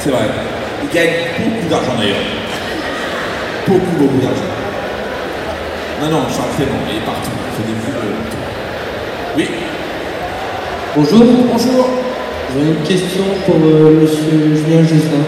C'est 0.01 0.11
vrai. 0.11 0.25
Il 0.83 0.89
gagne 0.95 1.11
beaucoup 1.39 1.69
d'argent 1.69 1.93
d'ailleurs. 1.99 2.25
Beaucoup, 3.67 3.97
beaucoup 3.99 4.21
d'argent. 4.21 4.51
Non, 6.03 6.09
non, 6.09 6.23
Charles 6.33 6.57
Clément, 6.57 6.81
il 6.91 6.97
est 6.97 7.05
partout. 7.05 7.31
Il 7.37 7.53
fait 7.57 7.69
des 7.69 7.77
vues 7.77 7.93
de 7.93 8.13
partout. 8.17 8.41
Oui, 9.37 9.47
Bonjour, 10.97 11.23
bonjour. 11.47 11.87
j'aurais 12.51 12.67
une 12.67 12.83
question 12.83 13.23
pour 13.47 13.55
euh, 13.63 14.01
monsieur 14.03 14.57
Julien 14.57 14.83
Justin. 14.83 15.23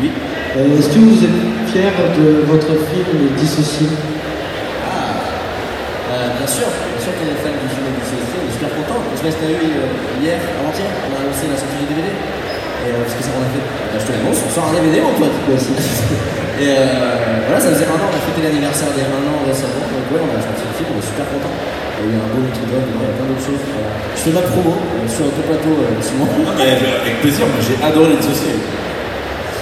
Oui. 0.00 0.10
Euh, 0.56 0.78
Est-ce 0.78 0.88
que 0.88 0.98
vous 1.04 1.20
êtes 1.20 1.68
fier 1.68 1.92
de 2.16 2.46
votre 2.48 2.72
film 2.88 3.28
Dissocié? 3.36 3.88
Ah, 4.88 5.20
euh, 6.14 6.28
bien 6.38 6.46
sûr, 6.46 6.64
bien 6.64 7.02
sûr 7.02 7.12
qu'on 7.12 7.28
est 7.28 7.40
fan 7.44 7.52
du 7.60 7.68
film 7.68 7.92
CST, 8.08 8.32
on 8.40 8.48
est 8.48 8.54
super 8.56 8.72
content. 8.72 9.02
Je 9.12 9.28
si 9.28 9.36
t'as 9.36 9.50
eu 9.52 9.68
euh, 9.68 10.24
hier, 10.24 10.38
avant-hier, 10.62 10.88
on 11.04 11.10
a 11.12 11.18
annoncé 11.28 11.44
la 11.50 11.58
sortie 11.58 11.84
du 11.84 11.92
DVD. 11.92 12.08
Et 12.86 12.90
euh, 12.94 13.02
parce 13.02 13.14
que 13.18 13.22
ça 13.26 13.30
qu'on 13.34 13.42
a 13.42 13.50
fait, 13.50 13.64
bah, 13.64 13.98
je 13.98 14.06
te 14.06 14.12
l'annonce, 14.14 14.40
on 14.46 14.50
sort 14.54 14.66
un 14.70 14.74
DVD 14.78 15.02
mon 15.02 15.14
pote. 15.18 15.34
Et 16.58 16.74
euh, 16.74 17.46
voilà, 17.46 17.62
ça 17.62 17.70
faisait 17.70 17.86
un 17.86 17.94
an, 17.94 18.10
on 18.10 18.18
a 18.18 18.22
fêté 18.26 18.42
l'anniversaire 18.42 18.90
des 18.90 19.06
un 19.06 19.22
an 19.30 19.46
récemment, 19.46 19.78
donc 19.78 20.06
ouais, 20.10 20.18
on 20.18 20.32
a 20.34 20.42
sorti 20.42 20.66
le 20.66 20.74
film, 20.74 20.90
on 20.90 20.98
est 20.98 21.06
super 21.06 21.26
content. 21.30 21.54
Il 21.54 22.02
y 22.02 22.02
a 22.02 22.10
eu 22.10 22.18
un 22.18 22.28
beau 22.34 22.42
meeting 22.42 22.66
dedans, 22.66 22.82
il 22.82 22.98
y 22.98 23.06
a 23.06 23.14
plein 23.14 23.26
d'autres 23.30 23.46
choses. 23.46 23.62
Voilà. 23.62 23.90
Je 24.18 24.22
fais 24.26 24.34
ma 24.34 24.42
promo 24.42 24.74
euh, 24.74 25.06
sur 25.06 25.30
un 25.30 25.34
plateau, 25.38 25.70
euh, 25.70 26.02
Simon. 26.02 26.26
Non, 26.26 26.54
mais 26.58 26.74
avec 26.74 27.22
plaisir, 27.22 27.46
moi 27.46 27.62
j'ai 27.62 27.78
adoré 27.78 28.10
les 28.10 28.18
dissocier. 28.18 28.58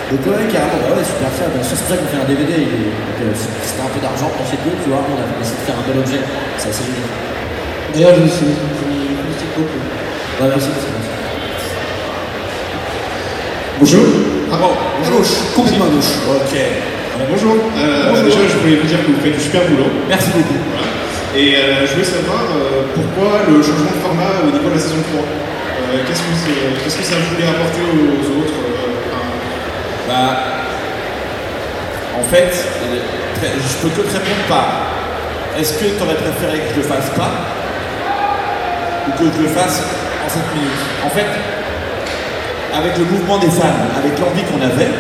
Donc 0.09 0.23
ouais, 0.25 0.49
carrément, 0.49 0.81
bah 0.89 0.97
ouais, 0.97 1.05
super 1.05 1.29
fier. 1.37 1.49
Bien 1.53 1.61
sûr, 1.61 1.77
c'est 1.77 1.85
pour 1.85 1.93
ça 1.93 1.99
qu'on 2.01 2.09
fait 2.09 2.23
un 2.25 2.29
DVD. 2.33 2.53
euh, 2.65 3.37
c'était 3.37 3.85
un 3.85 3.93
peu 3.93 4.01
d'argent 4.01 4.33
pour 4.33 4.45
chez 4.49 4.57
deux, 4.65 4.73
tu 4.81 4.89
vois, 4.89 5.05
on 5.05 5.21
a 5.21 5.25
essayé 5.45 5.61
de 5.61 5.65
faire 5.69 5.77
un 5.77 5.85
bel 5.85 6.01
objet. 6.01 6.21
C'est 6.57 6.73
assez 6.73 6.85
génial. 6.89 7.13
D'ailleurs, 7.93 8.15
je 8.17 8.23
me 8.25 8.31
suis 8.33 8.57
je 8.57 8.85
me 8.89 9.21
félicite 9.21 9.53
beaucoup. 9.53 9.81
Ouais, 10.41 10.49
merci. 13.81 13.97
merci. 13.97 14.07
Bonjour. 14.51 14.73
À 15.05 15.11
gauche, 15.11 15.35
complètement 15.55 15.85
à 15.87 15.89
gauche. 15.89 16.13
Ok. 16.29 16.55
Alors, 17.17 17.29
bonjour. 17.31 17.57
Euh, 17.77 18.25
Déjà, 18.25 18.39
je 18.49 18.59
voulais 18.59 18.77
vous 18.77 18.87
dire 18.87 18.99
que 19.05 19.11
vous 19.13 19.21
faites 19.23 19.37
du 19.37 19.41
super 19.41 19.63
boulot. 19.69 19.91
Merci 20.09 20.31
beaucoup. 20.31 20.57
Voilà. 20.73 20.89
Et 21.37 21.57
euh, 21.57 21.87
je 21.87 21.93
voulais 21.93 22.05
savoir 22.05 22.41
euh, 22.49 22.89
pourquoi 22.95 23.45
le 23.49 23.61
changement 23.61 23.93
de 23.93 24.01
format 24.01 24.33
au 24.45 24.51
niveau 24.53 24.69
de 24.69 24.75
la 24.75 24.81
saison 24.81 25.01
3. 25.13 25.21
Euh, 25.21 26.03
Qu'est-ce 26.07 26.97
que, 26.97 27.03
ça 27.05 27.17
voulait 27.31 27.49
apporter 27.49 27.81
aux 27.85 28.41
autres 28.41 28.57
enfin, 29.09 29.25
Bah, 30.09 30.37
en 32.19 32.25
fait, 32.25 32.53
je 33.43 33.75
peux 33.83 33.89
que 33.93 34.09
te 34.09 34.13
répondre 34.13 34.45
par 34.49 34.67
est-ce 35.59 35.75
que 35.75 35.85
tu 35.85 36.03
aurais 36.03 36.17
préféré 36.17 36.59
que 36.59 36.75
je 36.75 36.81
le 36.81 36.83
fasse 36.83 37.11
pas 37.17 37.33
ou 39.09 39.11
que 39.13 39.25
je 39.37 39.43
le 39.43 39.49
fasse 39.49 39.83
en 40.25 40.29
5 40.29 40.41
minutes? 40.55 40.85
En 41.05 41.11
fait, 41.11 41.27
avec 42.77 42.99
le 42.99 43.05
mouvement 43.05 43.39
des 43.39 43.49
fans, 43.49 43.81
avec 43.97 44.19
l'envie 44.21 44.45
qu'on 44.45 44.61
avait, 44.61 44.93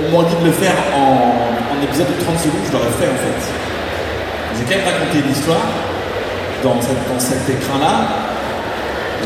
on 0.00 0.16
m'a 0.16 0.28
dit 0.28 0.36
de 0.40 0.46
le 0.46 0.52
faire 0.52 0.76
en, 0.96 1.44
épisode 1.82 2.08
de 2.08 2.24
30 2.24 2.40
secondes, 2.40 2.64
je 2.64 2.72
l'aurais 2.72 2.96
fait 2.96 3.04
en 3.04 3.20
fait. 3.20 3.40
J'ai 4.56 4.64
quand 4.64 4.80
même 4.80 4.88
raconté 4.88 5.20
une 5.20 5.30
histoire 5.30 5.60
dans, 6.64 6.80
cet 6.80 7.44
écrin-là, 7.44 8.32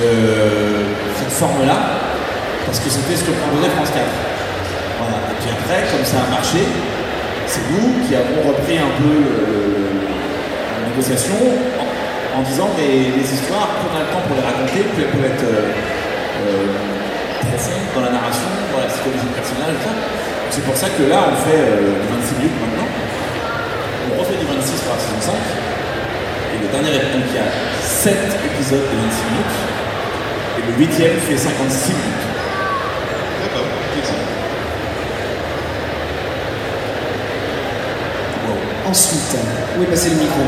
euh, 0.03 0.83
cette 1.17 1.31
forme-là, 1.31 1.79
parce 2.67 2.81
que 2.81 2.91
c'était 2.91 3.15
ce 3.15 3.23
que 3.23 3.31
proposait 3.39 3.71
France 3.71 3.95
4. 3.95 4.03
Voilà. 4.99 5.17
Et 5.31 5.37
puis 5.39 5.51
après, 5.55 5.87
comme 5.95 6.05
ça 6.05 6.27
a 6.27 6.31
marché, 6.35 6.67
c'est 7.47 7.63
nous 7.71 8.03
qui 8.03 8.19
avons 8.19 8.51
repris 8.51 8.83
un 8.83 8.91
peu 8.99 9.15
euh, 9.15 10.11
la 10.75 10.91
négociation 10.91 11.39
en, 12.35 12.43
disant 12.43 12.69
mais 12.77 13.15
les 13.15 13.27
histoires, 13.31 13.79
plus 13.79 13.87
on 13.87 13.97
a 13.97 14.03
le 14.03 14.11
temps 14.11 14.27
pour 14.27 14.35
les 14.35 14.43
raconter, 14.43 14.83
plus 14.91 15.07
elles 15.07 15.15
peuvent 15.15 15.31
être 15.31 15.47
euh, 15.47 17.00
euh, 17.41 17.51
profondes 17.51 17.89
dans 17.95 18.03
la 18.03 18.13
narration, 18.13 18.49
dans 18.73 18.81
la 18.81 18.87
psychologie 18.87 19.27
du 19.27 19.35
personnage 19.35 19.75
tout 19.81 19.89
ça. 19.89 19.95
C'est 20.51 20.65
pour 20.65 20.77
ça 20.77 20.89
que 20.91 21.03
là, 21.09 21.31
on 21.31 21.37
fait 21.47 21.57
euh, 21.57 21.95
du 22.01 22.07
26 22.09 22.35
minutes 22.37 22.59
maintenant. 22.61 22.89
On 24.11 24.21
refait 24.21 24.37
du 24.37 24.47
26 24.47 24.81
par 24.85 24.97
la 24.97 25.01
saison 25.01 25.21
5. 25.21 25.35
Et 26.53 26.59
le 26.61 26.69
dernier 26.69 26.97
épisode, 26.97 27.25
il 27.31 27.37
y 27.37 27.39
a 27.39 27.49
7 27.83 28.17
épisodes 28.45 28.85
de 28.85 28.97
26 28.97 29.25
minutes. 29.31 29.57
Et 30.59 30.63
le 30.67 30.73
huitième 30.79 31.17
fait 31.21 31.37
56 31.37 31.93
minutes. 31.93 32.27
D'accord, 33.41 33.69
excellent. 33.97 34.29
Ensuite, 38.87 39.37
où 39.79 39.83
est 39.85 39.87
passé 39.87 40.11
le 40.11 40.17
micro? 40.17 40.41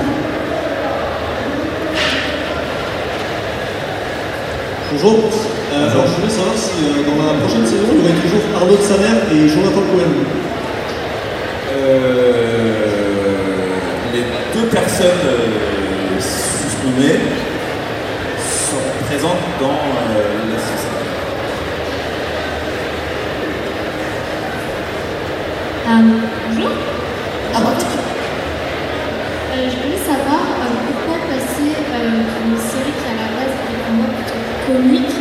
Bonjour. 4.93 5.31
Euh, 5.73 5.89
voulais 5.89 6.03
savoir 6.33 6.57
si 6.57 6.73
euh, 6.85 7.05
dans 7.05 7.19
la 7.23 7.39
prochaine 7.41 7.67
saison, 7.67 7.89
il 7.93 7.99
y 7.99 8.03
aurait 8.03 8.21
toujours 8.21 8.45
Arnaud 8.57 8.77
de 8.77 8.83
Samer 8.83 9.17
et 9.33 9.49
Jonathan 9.49 9.83
Cohen. 9.93 10.13
Euh, 11.77 12.73
les 14.13 14.25
deux 14.55 14.67
personnes 14.69 15.25
euh, 15.27 16.21
sous-nommées 16.21 17.21
sont 18.39 18.85
présentes 19.07 19.47
dans 19.61 19.67
euh, 19.69 20.53
la 20.53 20.59
saison 20.59 20.93
bonjour. 27.61 27.93
Euh, 29.53 29.69
je 29.69 29.77
voulais 29.77 30.01
savoir 30.01 30.41
euh, 30.41 30.73
pourquoi 30.89 31.17
passer 31.29 31.77
euh, 31.77 32.25
d'une 32.41 32.57
série 32.57 32.97
qui 32.97 33.05
à 33.05 33.15
la 33.21 33.29
base 33.37 33.53
était 33.53 33.79
pour 33.85 33.95
moi 34.01 34.09
plutôt 34.17 34.41
comique 34.67 35.13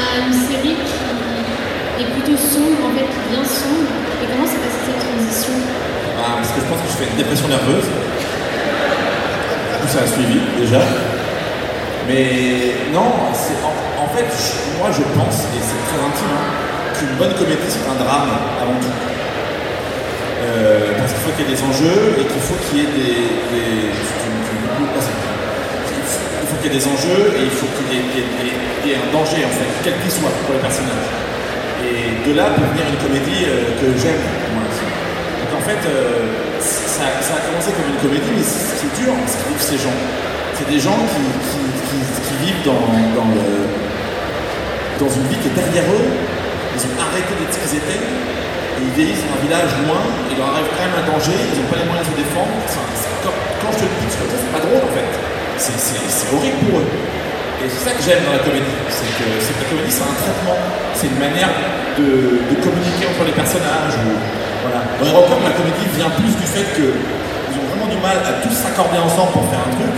à 0.00 0.26
une 0.26 0.32
série 0.32 0.76
qui 0.80 2.02
est 2.02 2.10
plutôt 2.16 2.36
sombre, 2.36 2.80
en 2.88 2.92
fait, 2.96 3.06
qui 3.06 3.20
devient 3.28 3.46
sombre. 3.46 3.92
Et 4.22 4.26
comment 4.26 4.46
s'est 4.48 4.62
passée 4.64 4.82
cette 4.88 5.02
transition 5.04 5.54
Ah, 6.18 6.40
parce 6.40 6.52
une 7.08 7.16
dépression 7.16 7.48
nerveuse. 7.48 7.84
Coup, 9.80 9.88
ça 9.88 10.02
a 10.04 10.06
suivi 10.06 10.40
déjà. 10.60 10.80
Mais 12.08 12.74
non, 12.92 13.06
en, 13.30 14.08
fait, 14.12 14.26
moi 14.78 14.90
je 14.90 15.02
pense, 15.14 15.46
et 15.54 15.60
c'est 15.62 15.80
très 15.88 16.00
intime, 16.02 16.32
hein, 16.34 16.50
qu'une 16.98 17.14
bonne 17.16 17.34
comédie 17.38 17.68
c'est 17.68 17.86
un 17.86 17.94
drame 18.02 18.30
avant 18.60 18.74
tout. 18.80 18.96
Euh, 20.42 20.96
parce 20.98 21.12
qu'il 21.12 21.22
faut 21.22 21.30
qu'il 21.36 21.46
y 21.46 21.52
ait 21.52 21.54
des 21.54 21.62
enjeux 21.62 22.16
et 22.18 22.24
qu'il 22.24 22.40
faut 22.42 22.58
qu'il 22.66 22.78
y 22.78 22.82
ait 22.82 22.92
des. 22.96 23.14
des- 23.52 23.92
il 23.92 23.94
faut- 23.94 25.12
il 26.42 26.46
faut 26.48 26.56
qu'il 26.60 26.72
y 26.72 26.74
ait 26.74 26.78
des 26.80 26.86
enjeux 26.88 27.24
et 27.38 27.42
il 27.44 27.54
faut 27.54 27.68
qu'il 27.76 27.92
y 27.94 28.90
ait 28.90 28.96
un 28.98 29.08
danger 29.12 29.44
en 29.46 29.52
fait, 29.54 29.70
quel 29.84 29.94
qu'il 30.02 30.10
soit 30.10 30.32
pour 30.44 30.54
les 30.56 30.60
personnages. 30.64 31.08
Et 31.84 32.26
de 32.26 32.32
là 32.34 32.50
peut 32.56 32.66
venir 32.74 32.84
une 32.90 32.98
comédie 33.00 33.44
euh, 33.46 33.78
que 33.78 33.86
j'aime 34.00 34.18
moi 34.52 34.64
aussi. 34.66 34.84
Donc 35.38 35.50
en 35.60 35.62
fait, 35.62 35.78
euh, 35.86 36.49
ça, 37.00 37.34
a 37.40 37.42
commencé 37.48 37.72
comme 37.72 37.88
une 37.88 38.00
comédie, 38.00 38.32
mais 38.36 38.44
c'est 38.44 38.76
c'est 38.84 38.92
dur 39.00 39.12
ce 39.24 39.36
que 39.40 39.44
vivent 39.48 39.66
ces 39.72 39.80
gens. 39.80 39.96
C'est 40.56 40.68
des 40.68 40.80
gens 40.80 41.00
qui, 41.08 41.24
qui- 41.48 41.72
qui- 41.88 42.20
qui 42.20 42.34
vivent 42.44 42.64
dans, 42.68 42.76
une 45.08 45.26
vie 45.32 45.40
qui 45.40 45.48
est 45.48 45.56
derrière 45.56 45.88
eux. 45.88 46.08
Ils 46.76 46.84
ont 46.84 46.96
arrêté 47.00 47.32
d'être 47.40 47.52
ce 47.56 47.60
qu'ils 47.64 47.80
étaient. 47.80 48.04
Et 48.04 48.80
ils 48.84 48.92
vieillissent 48.92 49.24
dans 49.24 49.36
un 49.40 49.42
village 49.44 49.72
loin. 49.88 50.00
Il 50.28 50.36
leur 50.36 50.52
arrive 50.52 50.68
quand 50.68 50.84
même 50.84 50.96
un 51.00 51.06
danger. 51.08 51.32
Ils 51.32 51.56
n'ont 51.64 51.70
pas 51.72 51.80
les 51.80 51.88
moyens 51.88 52.04
de 52.04 52.12
se 52.12 52.18
défendre. 52.20 52.52
Quand, 53.24 53.72
je 53.72 53.78
te 53.80 53.84
le 53.88 53.92
dis 54.04 54.12
comme 54.20 54.28
ça, 54.28 54.36
c'est 54.40 54.52
pas 54.52 54.60
drôle 54.64 54.84
en 54.84 54.92
fait. 54.92 55.08
C'est 55.56 56.28
horrible 56.32 56.60
pour 56.68 56.80
eux. 56.84 56.88
Et 57.64 57.68
c'est 57.68 57.84
ça 57.84 57.92
que 57.92 58.00
j'aime 58.04 58.24
dans 58.24 58.32
la 58.36 58.44
comédie. 58.44 58.76
C'est 58.88 59.08
que, 59.20 59.24
la 59.28 59.68
comédie, 59.68 59.92
c'est 59.92 60.04
un 60.04 60.16
traitement. 60.16 60.56
C'est 60.96 61.08
une 61.12 61.20
manière 61.20 61.52
de, 61.96 62.40
communiquer 62.60 63.08
entre 63.08 63.24
les 63.28 63.36
personnages. 63.36 63.96
Voilà. 64.62 64.80
Dans 64.98 65.04
les 65.06 65.14
records, 65.14 65.42
la 65.44 65.54
comédie 65.56 65.86
vient 65.96 66.10
plus 66.10 66.34
du 66.36 66.46
fait 66.46 66.66
qu'ils 66.74 67.56
ont 67.60 67.66
vraiment 67.72 67.88
du 67.90 67.98
mal 68.00 68.18
à 68.24 68.32
tous 68.44 68.52
s'accorder 68.54 68.98
ensemble 68.98 69.32
pour 69.32 69.44
faire 69.50 69.60
un 69.64 69.72
truc, 69.74 69.94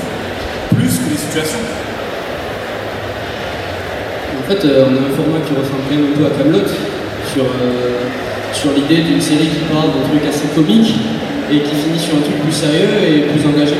plus 0.76 0.92
que 1.02 1.10
les 1.10 1.18
situations. 1.18 1.62
En 4.38 4.44
fait, 4.48 4.64
euh, 4.64 4.86
on 4.90 4.94
a 4.96 5.02
un 5.06 5.12
format 5.14 5.40
qui 5.46 5.54
ressemble 5.54 5.82
quand 5.88 5.94
même 5.94 6.12
un 6.12 6.16
peu 6.18 6.26
à 6.26 6.32
Camelot 6.36 6.66
sur, 7.32 7.44
euh, 7.46 8.02
sur 8.52 8.72
l'idée 8.72 9.02
d'une 9.02 9.20
série 9.20 9.48
qui 9.48 9.62
parle 9.70 9.92
d'un 9.94 10.06
truc 10.08 10.22
assez 10.28 10.48
comique 10.54 10.94
et 11.50 11.60
qui 11.60 11.74
finit 11.74 11.98
sur 12.00 12.16
un 12.18 12.22
truc 12.26 12.38
plus 12.42 12.52
sérieux 12.52 12.90
et 13.06 13.20
plus 13.30 13.42
engagé. 13.46 13.76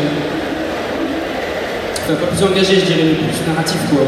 Enfin, 2.05 2.15
pas 2.15 2.27
plus 2.31 2.43
engagé, 2.45 2.79
je 2.81 2.87
dirais, 2.87 3.05
mais 3.11 3.15
plus 3.27 3.43
narratif, 3.47 3.79
quoi. 3.91 4.03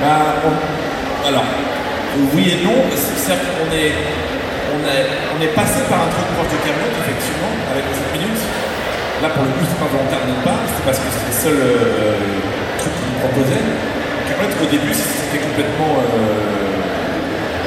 Bah, 0.00 0.36
on- 0.46 1.28
alors, 1.28 1.44
oui 2.34 2.52
et 2.56 2.64
non. 2.64 2.76
C'est-à-dire 2.94 3.42
qu'on 3.58 3.68
est, 3.74 3.92
on 4.78 4.86
est, 4.86 5.06
on 5.34 5.38
est 5.42 5.52
passé 5.58 5.82
par 5.90 6.06
un 6.06 6.10
truc 6.14 6.26
proche 6.38 6.50
de 6.54 6.58
Camelot, 6.62 6.92
effectivement, 7.02 7.52
avec 7.74 7.82
les 7.82 7.96
7 7.98 8.14
minutes. 8.14 8.42
Là, 9.22 9.28
pour 9.34 9.42
le 9.42 9.50
coup, 9.58 9.66
c'est 9.66 9.80
pas 9.82 9.90
volontaire 9.90 10.22
de 10.22 10.34
pas, 10.46 10.58
c'est 10.70 10.84
parce 10.86 10.98
que 11.02 11.08
c'était 11.10 11.34
le 11.34 11.38
seul 11.42 11.58
euh, 11.58 12.78
truc 12.78 12.92
qu'on 12.94 13.06
nous 13.10 13.20
proposait. 13.26 13.64
Camelot, 14.30 14.54
au 14.62 14.68
début, 14.70 14.94
c'était 14.94 15.42
complètement. 15.42 15.92
Euh, 15.98 16.78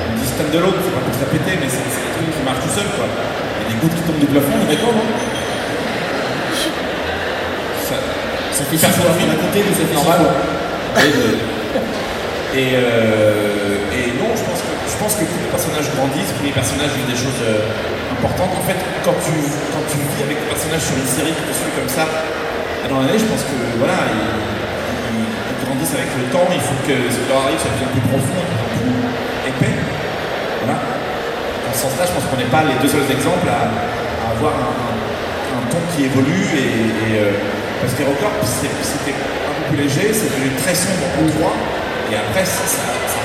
on 0.08 0.14
dit 0.16 0.28
stand-alone, 0.32 0.80
c'est 0.80 0.96
pas 0.96 1.04
pour 1.04 1.12
se 1.12 1.22
la 1.28 1.30
péter, 1.32 1.54
mais 1.60 1.68
c'est 1.68 1.84
c'est 1.84 2.04
un 2.08 2.14
truc 2.16 2.32
qui 2.32 2.44
marche 2.48 2.64
tout 2.64 2.72
seul, 2.72 2.88
quoi. 2.96 3.08
Il 3.08 3.60
y 3.60 3.64
a 3.64 3.68
des 3.76 3.78
gouttes 3.84 3.96
qui 4.00 4.04
tombent 4.08 4.24
du 4.24 4.30
plafond, 4.32 4.56
on 4.56 4.64
est 4.64 4.72
d'accord, 4.72 4.96
non? 4.96 5.08
Ça, 7.84 7.96
Ça 8.56 8.64
fait 8.64 8.80
six 8.80 8.96
fois, 8.96 9.12
n'a 9.12 9.28
on 9.28 9.34
a 9.36 9.40
compté, 9.44 9.60
mais 9.68 9.76
six 9.76 9.92
normal. 9.92 10.22
Et, 12.54 12.76
euh, 12.76 13.71
pense, 15.02 15.14
que, 15.18 15.26
plus 15.26 15.42
les 15.42 15.50
personnages 15.50 15.90
grandissent, 15.98 16.34
plus 16.38 16.48
les 16.54 16.56
personnages 16.56 16.94
vivent 16.94 17.10
des 17.10 17.18
choses 17.18 17.42
euh, 17.42 17.66
importantes. 18.16 18.54
En 18.54 18.66
fait, 18.70 18.78
quand 19.02 19.18
tu, 19.26 19.34
quand 19.74 19.84
tu 19.90 19.98
vis 19.98 20.22
avec 20.30 20.38
des 20.38 20.50
personnages 20.54 20.86
sur 20.86 20.96
une 21.02 21.10
série 21.10 21.34
qui 21.34 21.46
te 21.50 21.54
suit 21.58 21.74
comme 21.74 21.90
ça, 21.90 22.06
dans 22.90 23.00
l'année, 23.02 23.18
je 23.18 23.26
pense 23.26 23.42
que 23.48 23.58
voilà, 23.82 23.98
ils, 24.14 24.30
ils- 25.18 25.60
grandissent 25.66 25.96
avec 25.96 26.12
le 26.18 26.26
temps. 26.34 26.46
Il 26.54 26.60
faut 26.62 26.78
que 26.86 26.94
ce 27.10 27.18
qui 27.18 27.28
leur 27.32 27.42
arrive 27.46 27.58
soit 27.62 27.72
de 27.74 27.90
plus 27.94 28.04
profond, 28.12 28.42
plus 28.78 28.94
épais. 29.50 29.76
Voilà. 30.66 30.78
Dans 30.78 31.74
ce 31.74 31.80
sens-là, 31.88 32.04
je 32.10 32.14
pense 32.18 32.26
qu'on 32.30 32.38
n'est 32.42 32.52
pas 32.52 32.66
les 32.68 32.76
deux 32.84 32.92
seuls 32.92 33.08
exemples 33.10 33.48
à, 33.50 33.72
avoir 34.36 34.54
un, 34.60 35.62
ton 35.72 35.80
qui 35.96 36.06
évolue 36.06 36.46
et, 36.58 37.16
euh, 37.16 37.32
parce 37.80 37.94
que 37.96 38.04
Record 38.04 38.34
c'est- 38.44 38.76
c'était 38.84 39.16
un 39.16 39.54
peu 39.56 39.64
plus 39.72 39.78
léger, 39.88 40.12
c'est 40.12 40.28
devenu 40.36 40.52
très 40.60 40.76
sombre 40.76 41.06
en 41.16 41.26
3 41.40 41.54
et 42.12 42.16
après 42.20 42.44
ça 42.46 42.66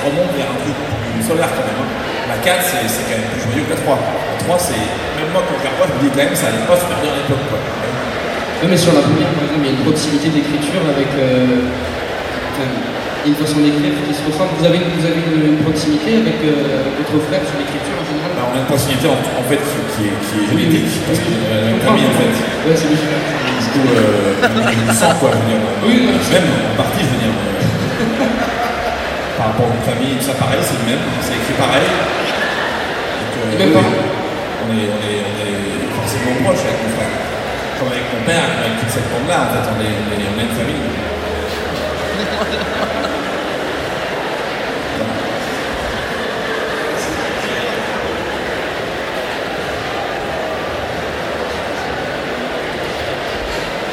remonte 0.07 0.31
vers 0.39 0.49
un 0.49 0.59
truc 0.63 0.75
plus 1.13 1.23
solaire 1.27 1.51
quand 1.55 1.65
même. 1.67 1.79
hein. 1.83 1.89
La 2.31 2.37
4 2.43 2.59
c'est 2.87 3.05
quand 3.07 3.17
même 3.19 3.29
plus 3.31 3.41
joyeux 3.47 3.63
que 3.67 3.73
la 3.75 3.79
3. 3.83 3.95
La 3.95 4.37
3 4.43 4.59
c'est 4.59 4.83
même 5.19 5.31
moi 5.33 5.41
quand 5.47 5.57
je 5.59 5.65
la 5.67 5.71
revois 5.75 5.87
je 5.87 5.93
me 5.95 5.99
dis 6.03 6.11
quand 6.11 6.23
même 6.23 6.35
ça 6.35 6.47
allait 6.51 6.67
pas 6.67 6.77
super 6.79 6.97
bien 7.03 7.11
à 7.13 7.17
l'époque 7.23 7.45
quoi. 7.51 7.59
Mais 8.65 8.75
sur 8.75 8.89
la 8.89 9.05
première, 9.05 9.29
par 9.37 9.45
exemple, 9.45 9.61
il 9.61 9.69
y 9.69 9.73
a 9.73 9.77
une 9.77 9.85
proximité 9.85 10.27
d'écriture 10.33 10.81
avec. 10.89 11.13
euh, 11.21 11.61
a 12.57 13.27
une 13.29 13.35
façon 13.37 13.59
d'écrire 13.61 13.93
qui 14.01 14.13
se 14.17 14.23
ressemble. 14.25 14.57
Vous 14.57 14.65
avez, 14.65 14.81
vous 14.81 15.05
avez 15.05 15.21
une, 15.29 15.61
proximité 15.61 16.25
avec, 16.25 16.41
euh, 16.41 16.89
avec 16.89 17.05
votre 17.11 17.27
frère 17.29 17.43
sur 17.45 17.53
l'écriture 17.61 17.93
en 18.01 18.05
général? 18.07 18.31
Bah, 18.33 18.49
on 18.49 18.57
a 18.57 18.59
une 18.65 18.69
proximité 18.71 19.05
en, 19.05 19.19
en 19.19 19.45
fait 19.45 19.61
qui, 19.61 19.77
qui 19.93 20.01
est, 20.09 20.15
qui 20.25 20.33
est 20.41 20.47
Oui, 20.57 20.63
oui, 20.63 20.73
génétique 20.73 21.05
parce 21.05 21.19
qu'on 21.21 21.37
est 21.37 21.49
la 21.53 21.61
même 21.69 21.81
famille 21.85 22.07
en 22.09 22.15
fait. 22.17 22.33
Ouais, 22.65 22.73
c'est 22.73 22.89
logique. 22.89 23.13
Du 23.13 23.67
coup, 23.77 23.85
euh, 23.93 24.33
quoi, 25.21 25.29
je 25.33 25.37
veux 25.37 25.49
dire. 25.53 25.61
Oui, 25.85 25.95
même 26.33 26.47
en 26.49 26.75
partie, 26.81 27.03
je 27.05 27.11
veux 27.13 27.21
dire. 27.21 27.35
Par 29.47 29.55
rapport 29.55 29.71
à 29.71 29.75
une 29.79 29.87
famille, 29.87 30.15
tout 30.19 30.27
ça 30.27 30.35
pareil, 30.35 30.59
c'est 30.59 30.75
le 30.75 30.91
même, 30.91 30.99
c'est 31.23 31.39
écrit 31.39 31.55
pareil. 31.55 31.87
Donc, 31.87 33.31
euh, 33.39 33.55
même 33.55 33.71
oui, 33.71 33.79
pas. 33.79 33.87
on 33.87 34.67
est, 34.75 34.91
on, 34.91 34.99
est, 35.07 35.19
on 35.23 35.35
est 35.47 35.87
forcément 35.95 36.35
proche 36.43 36.67
avec 36.67 36.83
mon 36.83 36.91
frère. 36.99 37.15
Comme 37.79 37.87
avec 37.95 38.11
mon 38.11 38.21
père, 38.27 38.43
avec 38.59 38.75
toute 38.83 38.91
cette 38.91 39.07
bande-là, 39.07 39.47
en 39.47 39.49
fait, 39.55 39.63
on 39.71 39.79
est, 39.79 39.95
on 40.03 40.07
est, 40.19 40.27
on 40.27 40.35
est 40.35 40.47
une 40.51 40.55
famille. 40.59 40.83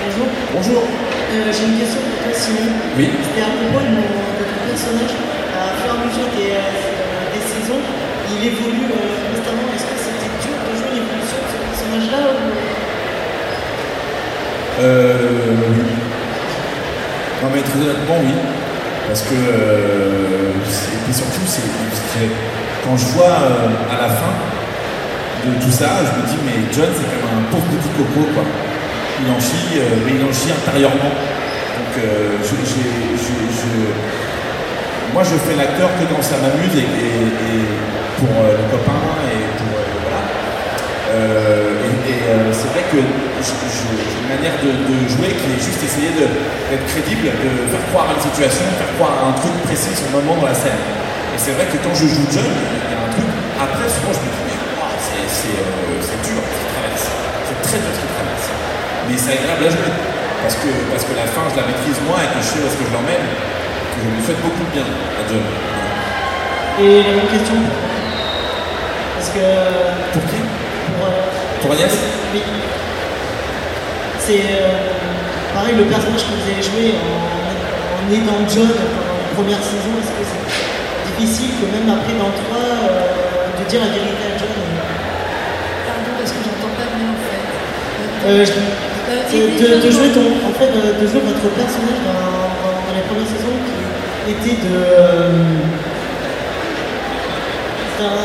Bonjour. 0.04 0.26
Bonjour. 0.54 0.82
Euh, 0.82 1.52
J'ai 1.52 1.64
une 1.66 1.78
question 1.78 2.00
pour 2.00 2.22
toi, 2.24 2.32
Simon. 2.38 2.70
Oui. 2.96 3.10
C'était 3.22 3.42
à 3.42 3.50
propos 3.56 3.80
de, 3.84 3.90
mon- 3.90 4.02
de 4.38 4.44
ton 4.44 4.58
personnage. 4.68 5.14
À 5.64 5.72
fur 5.80 5.88
et 5.88 5.96
à 5.96 5.98
mesure 6.04 6.28
des, 6.36 6.52
euh, 6.52 6.84
évolue 8.44 8.88
euh, 8.92 9.08
constamment. 9.32 9.66
Est-ce 9.74 9.86
que 9.88 9.96
c'était 9.96 10.32
dur 10.44 10.52
de 10.52 10.72
jouer 10.76 10.92
l'évolution 11.00 11.38
de 11.40 11.48
ce 11.48 11.58
personnage-là. 11.64 12.20
Euh, 14.80 15.54
oui. 15.70 15.96
Non 17.42 17.48
mais 17.54 17.62
très 17.62 17.78
honnêtement 17.80 18.18
oui. 18.20 18.34
Parce 19.06 19.22
que 19.22 19.34
euh, 19.34 20.50
et 21.08 21.12
surtout 21.12 21.46
c'est 21.46 21.62
quand 22.84 22.96
je 22.96 23.04
vois 23.16 23.32
à 23.88 24.02
la 24.02 24.08
fin 24.08 24.34
de 25.46 25.62
tout 25.62 25.70
ça, 25.70 25.88
je 26.04 26.20
me 26.20 26.26
dis 26.26 26.38
mais 26.44 26.58
John 26.74 26.88
c'est 26.92 27.08
comme 27.08 27.28
un 27.38 27.44
pauvre 27.50 27.64
petit 27.76 27.88
coco 27.96 28.26
quoi. 28.34 28.44
Il 29.24 29.30
en 29.30 29.38
chie, 29.40 29.78
mais 30.04 30.12
il 30.18 30.24
en 30.24 30.32
chie 30.32 30.50
intérieurement. 30.52 31.12
Donc 31.14 31.94
je- 31.96 32.64
moi 35.14 35.22
je 35.22 35.36
fais 35.46 35.54
l'acteur 35.56 35.88
que 35.96 36.04
quand 36.10 36.22
ça 36.22 36.36
m'amuse 36.42 36.74
et, 36.74 36.84
pour 38.18 38.30
euh, 38.34 38.58
le 38.58 38.64
copain 38.70 39.02
et 39.30 39.38
pour 39.58 39.72
euh, 39.78 39.86
voilà. 40.04 40.22
Euh, 41.14 42.10
et 42.10 42.18
euh, 42.30 42.50
c'est 42.50 42.68
vrai 42.74 42.82
que 42.90 42.98
j'ai 42.98 44.18
une 44.18 44.28
manière 44.30 44.56
de, 44.62 44.70
de 44.74 44.96
jouer 45.08 45.30
qui 45.38 45.46
est 45.54 45.62
juste 45.62 45.78
essayer 45.82 46.10
de- 46.18 46.30
d'être 46.70 46.86
crédible, 46.90 47.30
de 47.30 47.50
faire 47.70 47.84
croire 47.94 48.10
à 48.10 48.18
une 48.18 48.24
situation, 48.24 48.64
faire 48.80 48.90
croire 48.98 49.14
à 49.22 49.22
un 49.30 49.34
truc 49.38 49.54
précis, 49.68 49.94
son 49.94 50.10
moment 50.10 50.34
dans 50.42 50.48
la 50.50 50.56
scène. 50.56 50.78
Et 51.34 51.38
c'est 51.38 51.54
vrai 51.54 51.66
que 51.70 51.78
quand 51.82 51.94
je 51.94 52.06
joue 52.10 52.26
John, 52.34 52.46
il 52.50 52.90
y 52.90 52.94
a 52.94 53.00
un 53.02 53.10
truc, 53.14 53.28
après 53.58 53.86
souvent 53.90 54.14
je 54.14 54.22
me 54.22 54.30
dis, 54.34 54.42
mais 54.50 54.58
c'est 55.30 56.20
dur 56.26 56.38
ce 56.42 56.54
qu'il 56.58 56.70
traverse. 56.74 57.06
C'est 57.46 57.60
très 57.62 57.78
dur 57.82 57.90
ce 57.94 58.00
qu'il 58.02 58.12
traverse. 58.14 58.46
Mais 59.10 59.16
c'est 59.18 59.34
agréable 59.38 59.64
à 59.68 59.70
jouer. 59.70 59.92
Parce 60.42 60.56
que, 60.60 60.70
parce 60.92 61.04
que 61.08 61.14
la 61.16 61.24
fin, 61.30 61.44
je 61.52 61.56
la 61.56 61.64
maîtrise 61.68 61.98
moins 62.04 62.20
et 62.20 62.28
que 62.28 62.38
je 62.40 62.48
sais 62.52 62.60
où 62.60 62.66
est-ce 62.68 62.76
que 62.76 62.84
je 62.88 62.92
l'emmène, 62.92 63.24
que 63.94 64.00
je 64.04 64.08
lui 64.14 64.22
souhaite 64.24 64.42
beaucoup 64.42 64.64
de 64.68 64.72
bien 64.74 64.86
à 64.86 65.22
John. 65.28 65.44
Et 66.82 67.02
la 67.06 67.12
même 67.22 67.30
question 67.30 67.54
Parce 69.14 69.30
que. 69.30 69.44
Pour 70.12 70.22
qui 70.30 70.38
Pour, 70.42 71.06
euh, 71.06 71.62
Pour 71.62 71.70
Agnès 71.72 71.94
Oui. 72.34 72.42
C'est 74.18 74.42
euh, 74.56 75.54
pareil, 75.54 75.76
le 75.76 75.84
personnage 75.84 76.24
que 76.26 76.32
vous 76.34 76.46
avez 76.50 76.62
joué 76.64 76.96
en, 76.98 77.14
en 77.94 78.04
aidant 78.10 78.40
John 78.48 78.72
pendant 78.72 79.16
la 79.20 79.30
première 79.36 79.62
saison, 79.62 79.92
est-ce 80.00 80.12
que 80.16 80.24
c'est 80.24 80.42
difficile 81.14 81.60
que 81.60 81.66
même 81.70 81.86
après 81.92 82.16
dans 82.16 82.32
le 82.32 82.38
3 82.48 82.56
euh, 82.58 83.52
de 83.60 83.62
dire 83.68 83.80
la 83.84 83.92
vérité 83.92 84.24
à 84.24 84.34
John? 84.40 84.48
Pardon, 85.86 86.12
parce 86.18 86.32
que 86.32 86.40
j'entends 86.40 86.72
pas 86.74 86.88
bien 86.88 87.12
en 87.12 87.20
fait. 87.20 88.48
Je- 88.48 88.84
de, 89.84 89.90
jouer 89.92 90.08
dans- 90.08 90.24
ton, 90.24 90.48
en 90.48 90.54
fait, 90.56 90.70
de, 90.72 90.80
de 90.96 91.04
jouer 91.06 91.20
votre 91.20 91.44
personnage 91.52 92.00
dans, 92.08 92.16
dans- 92.64 92.80
dans 92.88 92.94
les 92.96 93.04
premières 93.04 93.28
saisons 93.28 93.52
qui 93.68 93.83
était 94.28 94.56
de 94.56 94.74
euh, 94.74 95.28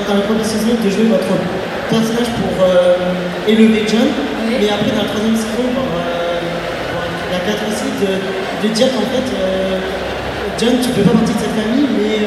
dans, 0.08 0.16
les 0.16 0.22
premières 0.24 0.46
saisons 0.46 0.76
de 0.84 0.90
jouer 0.90 1.06
votre 1.06 1.34
personnage 1.90 2.32
pour 2.40 2.64
euh, 2.64 2.96
élever 3.48 3.84
John, 3.88 4.08
mais 4.48 4.70
après 4.70 4.92
dans 4.92 5.04
la 5.04 5.10
troisième 5.10 5.36
saison, 5.36 5.66
dans, 5.76 5.92
euh, 6.00 6.40
dans 6.96 7.32
la 7.32 7.40
4 7.40 7.64
aussi, 7.68 7.90
de, 8.00 8.68
de 8.68 8.74
dire 8.74 8.88
qu'en 8.94 9.08
fait 9.12 9.28
John 10.60 10.76
tu 10.82 10.90
peux 10.90 11.04
pas 11.04 11.16
partie 11.18 11.34
de 11.34 11.40
cette 11.40 11.56
famille, 11.56 11.88
mais 11.98 12.26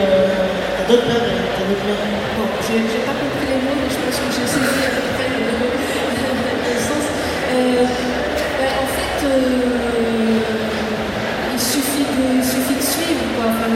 t'as 0.77 0.85
d'autres 0.93 1.07
pères. 1.07 1.43
Bon, 1.73 2.47
j'ai 2.67 3.05
pas 3.05 3.17
compris 3.17 3.47
les 3.49 3.61
mots, 3.65 3.77
mais 3.77 3.89
je 3.89 3.99
pense 4.01 4.17
que 4.19 4.29
j'ai 4.33 4.47
saisi 4.47 4.83
à 4.85 4.93
peu 4.93 5.05
près 5.15 5.29
le, 5.31 5.41
le 6.69 6.79
sens. 6.81 7.07
Euh, 7.53 7.85
ben, 8.59 8.73
en 8.81 8.89
fait, 8.93 9.19
euh, 9.27 9.72
Enfin, 13.43 13.75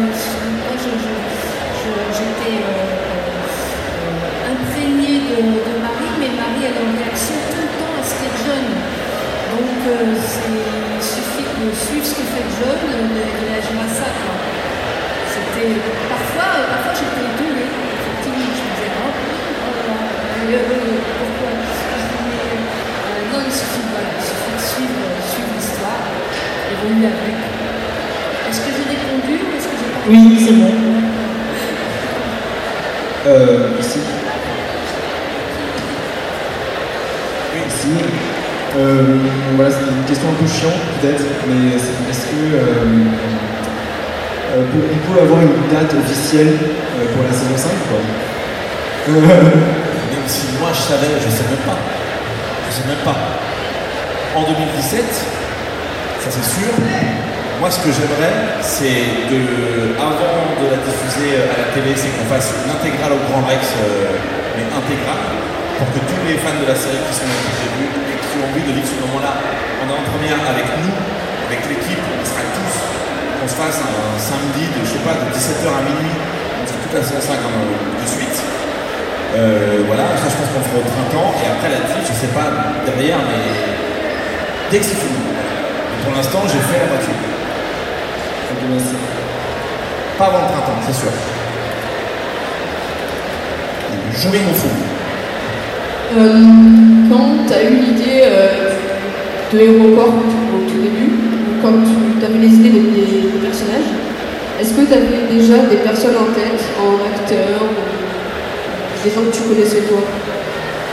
j'étais 2.15 2.55
euh, 2.55 2.71
euh, 2.71 4.53
imprégnée 4.55 5.27
de, 5.27 5.43
de 5.43 5.75
Marie, 5.83 6.15
mais 6.23 6.31
Marie, 6.39 6.71
elle 6.71 6.79
en 6.79 6.95
réaction 6.95 7.35
tout 7.51 7.67
le 7.67 7.73
temps 7.75 7.95
à 7.99 8.03
ce 8.07 8.15
qu'est 8.15 8.37
John. 8.47 8.63
Donc, 8.63 9.79
euh, 9.91 10.15
il 10.15 11.03
suffit 11.03 11.51
de 11.51 11.67
suivre 11.75 12.07
ce 12.07 12.15
que 12.15 12.23
fait 12.31 12.47
John, 12.63 12.79
de, 12.79 13.27
réagir 13.43 13.75
à 13.75 13.91
ça. 13.91 14.07
C'était 15.35 15.75
parfois, 16.15 16.63
parfois 16.71 16.95
j'étais 16.95 17.27
étonnée, 17.27 17.67
effectivement, 17.67 18.47
je 18.47 18.63
me 18.63 18.71
disais, 18.71 18.95
oh, 19.03 19.11
oh 19.11 19.83
euh, 20.47 20.63
euh, 20.63 20.95
pourquoi? 21.19 21.51
Euh, 21.51 23.35
Non, 23.35 23.41
il 23.43 23.51
suffit, 23.51 23.83
voilà, 23.91 24.15
il 24.15 24.23
suffit 24.23 24.55
de 24.55 24.63
suivre, 24.63 25.03
suivre 25.27 25.51
l'histoire, 25.59 26.07
évoluer 26.71 27.11
avec. 27.11 27.67
Est-ce 28.49 28.61
que 28.61 28.71
j'ai 28.71 28.87
répondu 28.89 29.43
ou 29.43 29.57
est-ce 29.59 29.67
que 29.67 29.77
j'ai 29.77 29.91
pas 29.91 29.96
Oui, 30.09 30.39
c'est 30.47 30.53
bon. 30.55 30.71
Euh, 33.27 33.69
ici. 33.81 33.99
Oui, 37.55 37.61
ici. 37.67 37.89
Euh, 38.79 39.03
voilà, 39.57 39.71
c'est 39.71 39.87
une 39.91 40.05
question 40.07 40.29
un 40.29 40.35
peu 40.43 40.47
chiante 40.47 40.73
peut-être, 41.01 41.25
mais 41.49 41.79
c'est- 41.79 42.11
est-ce 42.11 42.27
que 42.27 42.55
euh, 42.55 42.59
euh, 44.55 44.63
on 44.63 45.15
peut 45.15 45.23
avoir 45.23 45.41
une 45.41 45.57
date 45.73 45.95
officielle 45.95 46.55
euh, 46.59 47.07
pour 47.15 47.25
la 47.25 47.33
saison 47.33 47.57
5 47.57 47.71
quoi? 47.89 48.01
Même 49.15 50.27
si 50.27 50.47
moi 50.61 50.71
je 50.73 50.81
savais, 50.83 51.07
je 51.25 51.31
sais 51.31 51.45
même 51.45 51.65
pas. 51.65 51.79
Je 52.69 52.75
sais 52.75 52.87
même 52.89 53.05
pas. 53.05 53.17
En 54.37 54.43
2017, 54.43 55.05
ça 56.21 56.31
c'est 56.31 56.45
sûr. 56.61 56.73
Moi 57.61 57.71
ce 57.73 57.81
que 57.81 57.89
j'aimerais, 57.91 58.61
c'est 58.61 59.33
de, 59.33 59.97
avant 59.97 60.45
de 60.61 60.67
la 60.69 60.79
diffuser 60.85 61.41
à 61.41 61.57
la 61.57 61.67
télé, 61.73 61.97
c'est 61.97 62.13
qu'on 62.13 62.29
fasse 62.29 62.53
une 62.53 62.69
intégrale 62.69 63.17
au 63.17 63.21
Grand 63.33 63.43
Rex, 63.49 63.65
euh, 63.81 64.13
mais 64.61 64.65
intégrale, 64.69 65.25
pour 65.81 65.89
que 65.97 66.01
tous 66.05 66.21
les 66.29 66.37
fans 66.37 66.53
de 66.61 66.69
la 66.69 66.77
série 66.77 67.01
qui 67.01 67.15
sont 67.17 67.25
début 67.33 67.89
et 68.13 68.15
qui 68.21 68.35
ont 68.37 68.47
envie 68.53 68.61
de 68.61 68.73
vivre 68.77 68.85
ce 68.85 68.99
moment-là 69.09 69.41
en 69.81 69.85
avant-première 69.89 70.37
avec 70.53 70.69
nous, 70.85 70.93
avec 71.49 71.61
l'équipe, 71.73 72.05
on 72.05 72.25
sera 72.29 72.45
tous, 72.45 72.75
qu'on 73.41 73.49
se 73.49 73.57
fasse 73.57 73.81
un 73.81 74.21
samedi 74.21 74.69
de, 74.77 74.81
je 74.85 74.93
sais 75.01 75.05
pas, 75.07 75.17
de 75.17 75.25
17h 75.33 75.67
à 75.73 75.83
minuit, 75.89 76.17
on 76.61 76.65
fait 76.69 76.77
toute 76.85 76.93
la 76.93 77.03
saison 77.09 77.25
5 77.25 77.41
en- 77.41 77.73
de 77.73 78.05
suite. 78.07 78.37
Euh, 79.33 79.81
voilà, 79.89 80.13
ça 80.21 80.29
je 80.29 80.37
pense 80.37 80.49
qu'on 80.53 80.65
fera 80.65 80.81
au 80.85 80.89
printemps 80.93 81.33
et 81.41 81.47
après 81.49 81.73
la 81.73 81.81
diff, 81.89 82.05
je 82.05 82.15
sais 82.21 82.33
pas 82.37 82.53
derrière, 82.85 83.21
mais 83.25 83.49
dès 84.69 84.79
que 84.81 84.87
c'est 84.87 85.01
fini. 85.01 85.25
Pour 86.05 86.13
l'instant, 86.15 86.45
j'ai 86.47 86.61
fait 86.69 86.79
la 86.85 86.93
Pas 90.19 90.27
avant 90.27 90.39
le 90.39 90.47
printemps, 90.47 90.81
c'est 90.87 90.95
sûr. 90.95 91.11
Jouer 94.15 94.41
mon 94.47 94.55
fou. 94.55 94.69
Euh, 96.17 96.41
quand 97.11 97.47
tu 97.47 97.53
as 97.53 97.63
eu 97.65 97.75
l'idée 97.77 98.23
euh, 98.25 98.73
de 99.53 99.59
Aéroport 99.59 100.15
au 100.15 100.71
tout 100.71 100.81
début, 100.81 101.13
ou 101.13 101.63
quand 101.63 101.75
tu 102.19 102.25
avais 102.25 102.39
les 102.39 102.49
idées 102.49 102.71
des, 102.71 103.39
personnages, 103.45 103.93
est-ce 104.59 104.73
que 104.73 104.87
tu 104.87 104.95
avais 104.95 105.29
déjà 105.31 105.59
des 105.69 105.77
personnes 105.77 106.17
en 106.17 106.33
tête, 106.33 106.65
en 106.81 106.97
acteur, 107.05 107.61
ou 107.61 109.05
des 109.05 109.15
gens 109.15 109.21
que 109.31 109.37
tu 109.37 109.43
connaissais 109.43 109.83
toi? 109.83 110.01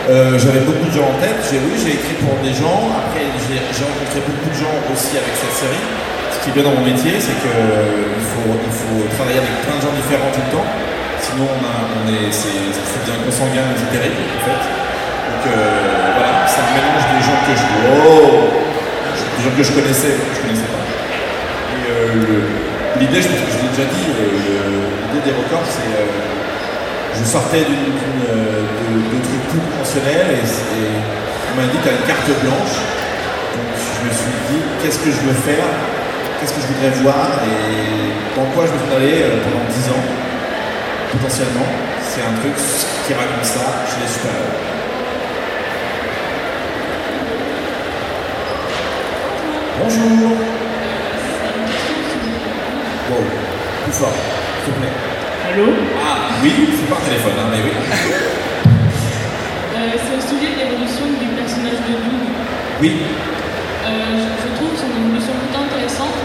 Euh, 0.10 0.38
J'avais 0.38 0.60
beaucoup 0.68 0.86
de 0.86 0.92
gens 0.92 1.08
en 1.16 1.20
tête. 1.24 1.40
J'ai 1.50 1.58
oui, 1.58 1.80
j'ai 1.80 1.96
écrit 1.96 2.20
pour 2.20 2.36
des 2.44 2.54
gens. 2.54 2.92
Après, 2.92 3.24
j'ai 3.48 3.86
rencontré 3.86 4.20
beaucoup 4.28 4.50
de 4.52 4.60
gens 4.60 4.76
aussi 4.92 5.16
avec 5.16 5.32
cette 5.32 5.64
série. 5.64 6.13
Ce 6.44 6.52
qui 6.52 6.60
est 6.60 6.62
bien 6.62 6.68
dans 6.68 6.76
mon 6.76 6.84
métier, 6.84 7.16
c'est 7.24 7.40
que 7.40 7.48
euh, 7.48 8.20
faut, 8.20 8.52
il 8.52 8.76
faut 8.76 9.00
travailler 9.16 9.40
avec 9.40 9.64
plein 9.64 9.80
de 9.80 9.84
gens 9.88 9.96
différents 9.96 10.28
tout 10.28 10.44
le 10.44 10.52
temps. 10.52 10.68
Sinon, 11.24 11.48
on, 11.48 12.04
est, 12.12 12.28
c'est, 12.36 12.68
ça 12.84 13.00
devient 13.00 13.16
consanguin 13.24 13.64
c'est 13.80 13.88
terrible 13.96 14.20
en 14.20 14.44
fait. 14.44 14.60
Donc 14.60 15.44
euh, 15.48 16.20
voilà, 16.20 16.44
un 16.44 16.68
mélange 16.76 17.06
des 17.16 17.24
gens 17.24 17.40
que 17.48 17.56
je, 17.56 17.68
oh, 17.96 18.60
des 18.60 19.42
gens 19.48 19.56
que 19.56 19.64
je 19.64 19.72
connaissais, 19.72 20.20
que 20.20 20.36
je 20.36 20.42
connaissais 20.44 20.68
pas. 20.68 20.84
Et 20.84 21.84
euh, 21.88 23.00
l'idée, 23.00 23.24
je 23.24 23.32
pense 23.32 23.40
que 23.40 23.52
je 23.56 23.60
l'ai 23.64 23.72
déjà 23.72 23.88
dit, 23.88 24.04
euh, 24.12 25.16
l'idée 25.16 25.32
des 25.32 25.36
records, 25.40 25.64
c'est 25.64 25.96
je 25.96 27.24
sortais 27.24 27.64
de, 27.64 27.80
trucs 27.88 29.48
plus 29.48 29.64
conventionnels 29.64 30.36
et, 30.36 30.44
et 30.44 30.92
on 30.92 31.54
m'a 31.56 31.72
dit 31.72 31.80
tu 31.80 31.88
as 31.88 31.96
une 31.96 32.04
carte 32.04 32.28
blanche. 32.44 32.76
Donc 33.56 33.72
je 33.80 34.00
me 34.04 34.12
suis 34.12 34.36
dit 34.52 34.60
qu'est-ce 34.84 35.00
que 35.00 35.08
je 35.08 35.24
veux 35.24 35.40
faire, 35.48 35.72
qu'est-ce 36.44 36.56
que 36.56 36.62
je 36.62 36.68
voudrais 36.68 36.90
voir 37.02 37.40
et 37.48 38.36
dans 38.38 38.46
quoi 38.52 38.66
je 38.66 38.72
suis 38.76 38.96
allé 38.98 39.24
euh, 39.24 39.40
pendant 39.46 39.64
10 39.64 39.90
ans 39.92 40.04
potentiellement. 41.14 41.66
C'est 42.04 42.20
un 42.20 42.34
truc 42.42 42.52
qui 43.08 43.14
raconte 43.14 43.46
ça 43.46 43.64
chez 43.88 44.02
les 44.02 44.12
super-héros. 44.12 44.60
Bonjour 49.80 50.38
Wow, 53.10 53.18
plus 53.84 53.94
fort, 53.94 54.14
s'il 54.66 54.74
te 54.74 54.80
plaît. 54.80 54.90
Allô? 55.54 55.66
Ah 56.00 56.18
oui, 56.44 56.52
c'est 56.72 56.92
un 56.94 57.00
téléphone, 57.10 57.34
hein, 57.40 57.48
mais 57.52 57.58
oui. 57.64 57.72
Euh, 59.76 59.92
C'est 59.96 60.16
au 60.18 60.22
sujet 60.22 60.52
de 60.54 60.60
l'évolution 60.60 61.06
du 61.20 61.28
personnage 61.36 61.80
de 61.88 61.94
Doug. 61.94 62.28
Oui, 62.82 63.02
Euh, 63.86 64.34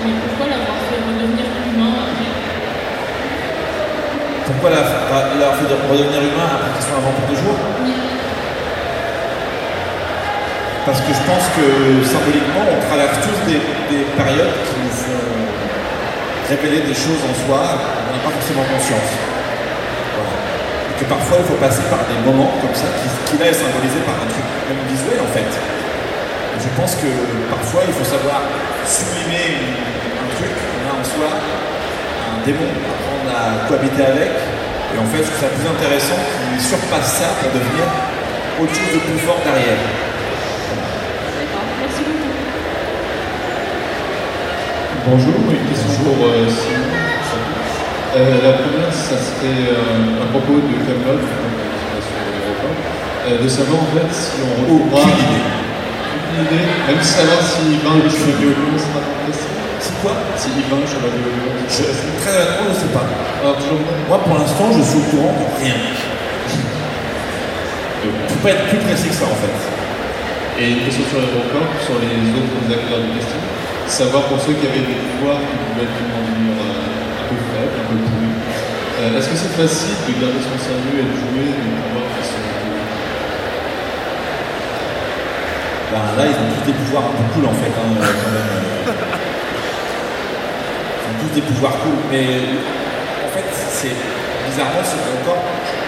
mais 0.04 0.14
pourquoi 0.22 0.46
l'avoir 0.52 0.78
fait 0.86 1.00
redevenir 1.02 1.46
humain 1.66 1.94
après 2.06 2.30
Pourquoi 4.46 4.70
la, 4.70 4.82
leur 5.38 5.54
fait 5.58 5.66
redevenir 5.66 6.22
humain 6.22 6.48
après 6.54 6.70
qu'ils 6.74 6.86
soient 6.86 6.98
avant 6.98 7.12
pour 7.16 7.26
deux 7.28 7.40
jours 7.40 7.58
Parce 10.86 11.00
que 11.04 11.12
je 11.12 11.22
pense 11.28 11.46
que 11.52 11.66
symboliquement, 12.06 12.64
on 12.64 12.80
traverse 12.88 13.18
tous 13.20 13.38
des, 13.44 13.60
des 13.92 14.04
périodes 14.16 14.56
qui 14.64 14.76
nous 14.80 14.94
font 14.94 15.28
révéler 16.48 16.80
des 16.80 16.96
choses 16.96 17.20
en 17.28 17.34
soi 17.44 17.60
dont 17.76 18.08
on 18.08 18.12
n'a 18.16 18.22
pas 18.24 18.32
forcément 18.32 18.64
conscience. 18.64 19.10
Voilà. 20.16 20.32
Et 20.88 20.94
que 20.96 21.04
parfois, 21.04 21.44
il 21.44 21.46
faut 21.46 21.60
passer 21.60 21.84
par 21.92 22.00
des 22.08 22.16
moments 22.24 22.56
comme 22.64 22.72
ça, 22.72 22.88
qui, 23.04 23.08
qui 23.28 23.36
là 23.36 23.52
est 23.52 23.60
symbolisé 23.60 24.00
par 24.08 24.16
un 24.16 24.28
truc 24.32 24.46
même 24.72 24.80
visuel 24.88 25.20
en 25.20 25.30
fait. 25.36 25.77
Je 26.58 26.68
pense 26.74 26.94
que 26.96 27.06
parfois, 27.50 27.82
il 27.86 27.94
faut 27.94 28.04
savoir 28.04 28.42
sublimer 28.84 29.62
un 30.18 30.28
truc 30.34 30.50
qu'on 30.50 30.84
a 30.90 30.94
en 30.98 31.04
soi, 31.04 31.30
un 31.38 32.44
démon, 32.44 32.66
apprendre 32.66 33.30
à 33.30 33.68
cohabiter 33.68 34.02
avec. 34.02 34.30
Et 34.94 34.98
en 34.98 35.06
fait, 35.06 35.18
je 35.18 35.30
trouve 35.30 35.40
ça 35.40 35.54
plus 35.54 35.68
intéressant 35.68 36.18
qu'il 36.18 36.60
surpasse 36.60 37.22
ça 37.22 37.28
pour 37.38 37.50
devenir 37.54 37.86
autre 38.60 38.74
chose 38.74 38.92
de 38.94 38.98
plus 39.06 39.18
fort 39.22 39.38
derrière. 39.44 39.78
Merci 41.78 42.02
beaucoup. 42.02 42.34
Bonjour, 45.06 45.38
une 45.50 45.66
question 45.70 45.94
pour 46.02 46.26
euh, 46.26 46.48
Simon. 46.50 46.98
Euh, 48.16 48.42
la 48.42 48.52
première, 48.58 48.92
ça 48.92 49.14
serait 49.14 49.68
euh, 49.68 50.24
à 50.24 50.26
propos 50.32 50.58
de 50.58 50.74
Camelot, 50.82 51.22
euh, 53.28 53.42
de 53.42 53.48
savoir 53.48 53.82
en 53.82 53.90
fait 53.94 54.10
si 54.10 54.40
on 54.42 54.62
retrouvera 54.62 55.02
Aucune 55.02 55.67
idée. 56.44 56.64
Même 56.86 57.02
savoir 57.02 57.40
si 57.42 57.60
Yvan 57.78 57.98
le 58.02 58.08
chevalier 58.10 58.46
au 58.50 58.54
lion 58.56 58.74
dans 58.74 59.02
le 59.02 59.22
dessin. 59.26 59.52
C'est 59.82 59.96
quoi 60.02 60.14
Si 60.36 60.48
Yvan 60.54 60.78
le 60.82 60.88
chevalier 60.88 61.22
au 61.22 61.32
lion. 61.34 61.52
Je- 61.68 61.92
Très 62.22 62.34
honnêtement, 62.34 62.70
je 62.70 62.74
ne 62.74 62.80
sais 62.86 62.92
pas. 62.94 63.06
Alors, 63.42 63.56
toujours 63.58 63.82
pas. 63.86 63.96
Moi, 64.08 64.18
pour 64.24 64.34
l'instant, 64.38 64.66
je 64.74 64.82
suis 64.82 64.98
au 64.98 65.06
courant 65.12 65.34
de 65.38 65.46
rien. 65.62 65.76
Je 68.02 68.06
ne 68.08 68.12
peux 68.30 68.40
pas 68.42 68.50
être 68.54 68.66
plus 68.70 68.78
précis 68.86 69.08
que 69.10 69.18
ça, 69.18 69.26
en 69.26 69.38
fait. 69.42 69.56
Et 70.58 70.70
une 70.74 70.82
question 70.86 71.04
sur 71.10 71.18
Aérocorp, 71.22 71.70
sur 71.86 71.96
les 72.02 72.18
autres 72.34 72.62
acteurs 72.70 73.02
du 73.02 73.10
casting. 73.14 73.42
Savoir 73.86 74.22
pour 74.30 74.38
ceux 74.42 74.54
qui 74.58 74.66
avaient 74.66 74.84
des 74.86 74.98
pouvoirs 75.14 75.38
qui 75.42 75.54
pouvaient 75.64 75.86
être 75.86 76.02
manière 76.12 76.58
euh, 76.60 77.22
un 77.22 77.24
peu 77.30 77.38
faible, 77.54 77.74
un 77.78 77.86
peu 77.88 77.96
pourrie. 78.04 78.36
Euh, 79.00 79.16
Est-ce 79.18 79.28
que 79.30 79.38
c'est 79.38 79.54
facile 79.54 79.96
de 80.06 80.12
garder 80.18 80.42
son 80.42 80.58
sérieux 80.58 80.98
et 80.98 81.06
de 81.08 81.14
jouer 81.14 81.46
des 81.54 81.72
pouvoirs 81.78 82.10
qui 82.18 82.22
sont 82.26 82.42
Là, 85.88 86.24
ils 86.26 86.36
ont 86.36 86.48
tous 86.52 86.66
des 86.66 86.76
pouvoirs 86.76 87.08
cool, 87.32 87.46
en 87.46 87.56
fait, 87.56 87.72
hein, 87.72 87.88
même. 87.88 88.92
Ils 91.00 91.06
ont 91.08 91.18
tous 91.24 91.34
des 91.34 91.40
pouvoirs 91.40 91.76
cool. 91.80 91.96
Mais 92.12 92.44
en 93.24 93.30
fait, 93.32 93.48
c'est 93.72 93.96
bizarrement, 94.48 94.84
c'est 94.84 95.00
encore, 95.16 95.40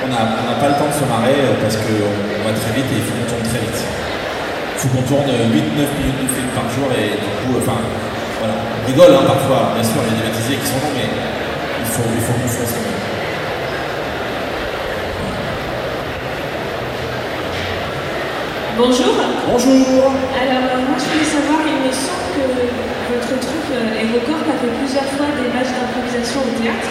on 0.05 0.09
n'a 0.09 0.57
pas 0.57 0.69
le 0.69 0.77
temps 0.81 0.89
de 0.89 0.97
se 0.97 1.05
marrer 1.05 1.37
euh, 1.37 1.53
parce 1.61 1.77
qu'on 1.77 2.01
on 2.01 2.43
va 2.49 2.53
très 2.57 2.73
vite 2.73 2.89
et 2.89 2.97
il 2.97 3.05
faut 3.05 3.13
qu'on 3.13 3.29
tourne 3.29 3.45
très 3.45 3.61
vite. 3.61 3.81
Il 3.81 4.79
faut 4.81 4.89
qu'on 4.89 5.05
tourne 5.05 5.29
8-9 5.29 5.53
minutes 5.53 6.21
de 6.25 6.29
film 6.33 6.49
par 6.57 6.65
jour 6.73 6.89
et 6.97 7.21
du 7.21 7.31
coup, 7.45 7.61
enfin, 7.61 7.77
voilà. 8.41 8.57
On 8.57 8.87
rigole 8.89 9.13
hein, 9.13 9.25
parfois, 9.29 9.77
bien 9.77 9.85
sûr, 9.85 10.01
il 10.01 10.17
y 10.17 10.17
a 10.17 10.25
des 10.25 10.33
bêtisiers 10.33 10.57
qui 10.57 10.69
sont 10.69 10.81
bons, 10.81 10.97
mais 10.97 11.05
il 11.05 11.89
faut, 11.93 12.09
il 12.09 12.25
faut 12.25 12.33
qu'on 12.33 12.49
quand 12.49 12.89
même. 12.89 13.01
Bonjour. 18.81 19.13
Bonjour. 19.45 20.09
Alors, 20.41 20.65
euh, 20.73 20.89
moi, 20.89 20.97
je 20.97 21.05
voulais 21.13 21.29
savoir, 21.29 21.61
il 21.69 21.85
me 21.85 21.93
semble 21.93 22.33
que 22.33 22.45
votre 23.13 23.33
troupe 23.37 23.69
euh, 23.77 24.01
Aérocorp 24.01 24.41
a 24.41 24.57
fait 24.57 24.73
plusieurs 24.73 25.05
fois 25.21 25.29
des 25.37 25.53
matchs 25.53 25.69
d'improvisation 25.77 26.41
au 26.49 26.53
théâtre. 26.57 26.89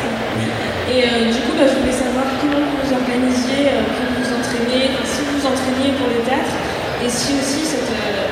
Et 0.86 1.02
euh, 1.02 1.34
du 1.34 1.42
coup, 1.50 1.58
bah, 1.58 1.66
je 1.66 1.82
voulais 1.82 1.98
savoir 1.98 2.30
comment 2.38 2.62
vous 2.62 2.78
vous 2.78 2.94
organisiez, 2.94 3.74
euh, 3.74 3.90
comment 3.90 4.22
vous 4.22 4.30
entraînez, 4.38 4.94
enfin, 4.94 5.02
si 5.02 5.22
vous 5.34 5.42
entraîniez 5.42 5.98
pour 5.98 6.14
le 6.14 6.22
théâtre, 6.30 6.54
et 7.02 7.10
si 7.10 7.34
aussi 7.42 7.66
cette, 7.66 7.90
euh, 7.90 8.30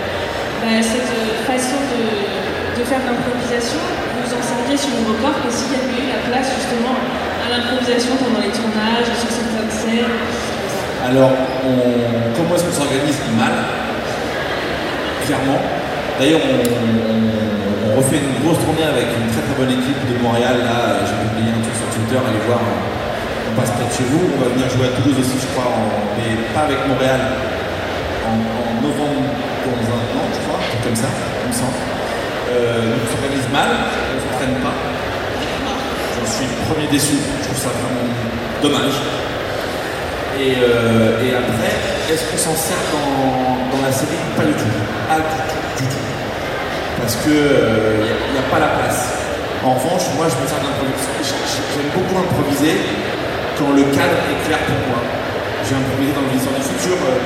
bah, 0.61 0.77
cette 0.77 1.17
façon 1.49 1.81
de, 1.97 2.77
de 2.77 2.81
faire 2.85 3.01
de 3.01 3.09
l'improvisation, 3.09 3.81
vous 4.21 4.37
ensembliez 4.37 4.77
sur 4.77 4.93
Aérocorp, 5.01 5.41
et 5.41 5.49
s'il 5.49 5.73
y 5.73 5.81
avait 5.81 5.97
eu 5.97 6.07
la 6.13 6.21
place 6.29 6.53
justement 6.53 6.93
à 7.41 7.49
l'improvisation 7.49 8.21
pendant 8.21 8.37
les 8.37 8.53
tournages, 8.53 9.09
sur 9.17 9.33
certaines 9.33 9.73
scènes. 9.73 10.13
Alors, 11.07 11.31
comment 12.35 12.51
est-ce 12.51 12.67
qu'on 12.67 12.83
s'organise 12.83 13.15
mal 13.39 13.55
Clairement. 15.23 15.55
D'ailleurs, 16.19 16.43
on, 16.43 17.95
refait 17.95 18.19
une 18.19 18.43
grosse 18.43 18.59
tournée 18.59 18.83
avec 18.83 19.07
une 19.15 19.31
très 19.31 19.39
très 19.39 19.55
bonne 19.55 19.71
équipe 19.71 20.03
de 20.03 20.19
Montréal. 20.19 20.59
Là, 20.67 21.07
j'ai 21.07 21.15
publié 21.23 21.55
un 21.55 21.63
truc 21.63 21.79
sur 21.79 21.87
Twitter, 21.95 22.19
allez 22.19 22.43
voir. 22.43 22.59
On 22.59 23.53
passe 23.55 23.71
près 23.71 23.87
de 23.87 23.93
chez 23.95 24.03
vous. 24.11 24.35
On 24.35 24.39
va 24.43 24.51
venir 24.51 24.67
jouer 24.67 24.91
à 24.91 24.93
Toulouse 24.99 25.15
aussi, 25.15 25.39
je 25.39 25.47
crois, 25.55 25.71
mais 26.19 26.43
pas 26.51 26.67
avec 26.67 26.83
Montréal. 26.91 27.23
En, 28.27 28.83
novembre 28.83 29.31
dans 29.63 29.87
un 29.87 30.03
an, 30.11 30.25
je 30.27 30.39
crois, 30.43 30.59
comme 30.83 30.99
ça, 30.99 31.07
il 31.07 31.47
me 31.47 31.55
semble. 31.55 31.79
Euh, 32.51 32.99
on 32.99 33.07
s'organise 33.07 33.47
mal, 33.55 33.71
on 33.79 34.11
ne 34.11 34.21
s'entraîne 34.27 34.59
pas. 34.59 34.75
J'en 34.75 36.27
suis 36.27 36.51
le 36.51 36.57
premier 36.67 36.87
déçu. 36.91 37.15
Je 37.15 37.47
trouve 37.47 37.63
ça 37.63 37.71
vraiment 37.71 38.11
dommage. 38.59 39.16
Et, 40.37 40.53
euh, 40.61 41.17
et 41.25 41.33
après, 41.33 41.73
est-ce 42.13 42.23
qu'on 42.29 42.37
s'en 42.37 42.53
sert 42.55 42.77
dans, 42.93 43.81
la 43.81 43.91
série? 43.91 44.21
Pas 44.37 44.45
du 44.45 44.53
tout. 44.53 44.69
Pas 45.09 45.17
du 45.17 45.37
tout, 45.49 45.81
du 45.81 45.85
tout. 45.89 46.05
Parce 47.01 47.15
que 47.25 47.33
il 47.33 48.33
n'y 48.33 48.41
a, 48.41 48.45
pas 48.53 48.59
la 48.61 48.71
place. 48.77 49.17
En 49.65 49.73
revanche, 49.73 50.05
moi, 50.13 50.29
je 50.29 50.37
me 50.37 50.45
sers 50.45 50.61
d'improvisation. 50.61 51.13
J'ai- 51.25 51.45
j'ai- 51.49 51.65
J'aime 51.73 51.89
beaucoup 51.93 52.17
improviser 52.21 52.73
quand 53.57 53.73
le 53.73 53.85
cadre 53.93 54.17
est 54.29 54.39
clair 54.45 54.61
pour 54.65 54.81
moi. 54.93 55.01
J'ai 55.65 55.73
improvisé 55.77 56.13
dans 56.13 56.25
le 56.25 56.31
Vision 56.33 56.53
du 56.53 56.63
futur 56.63 56.97
euh, 57.01 57.17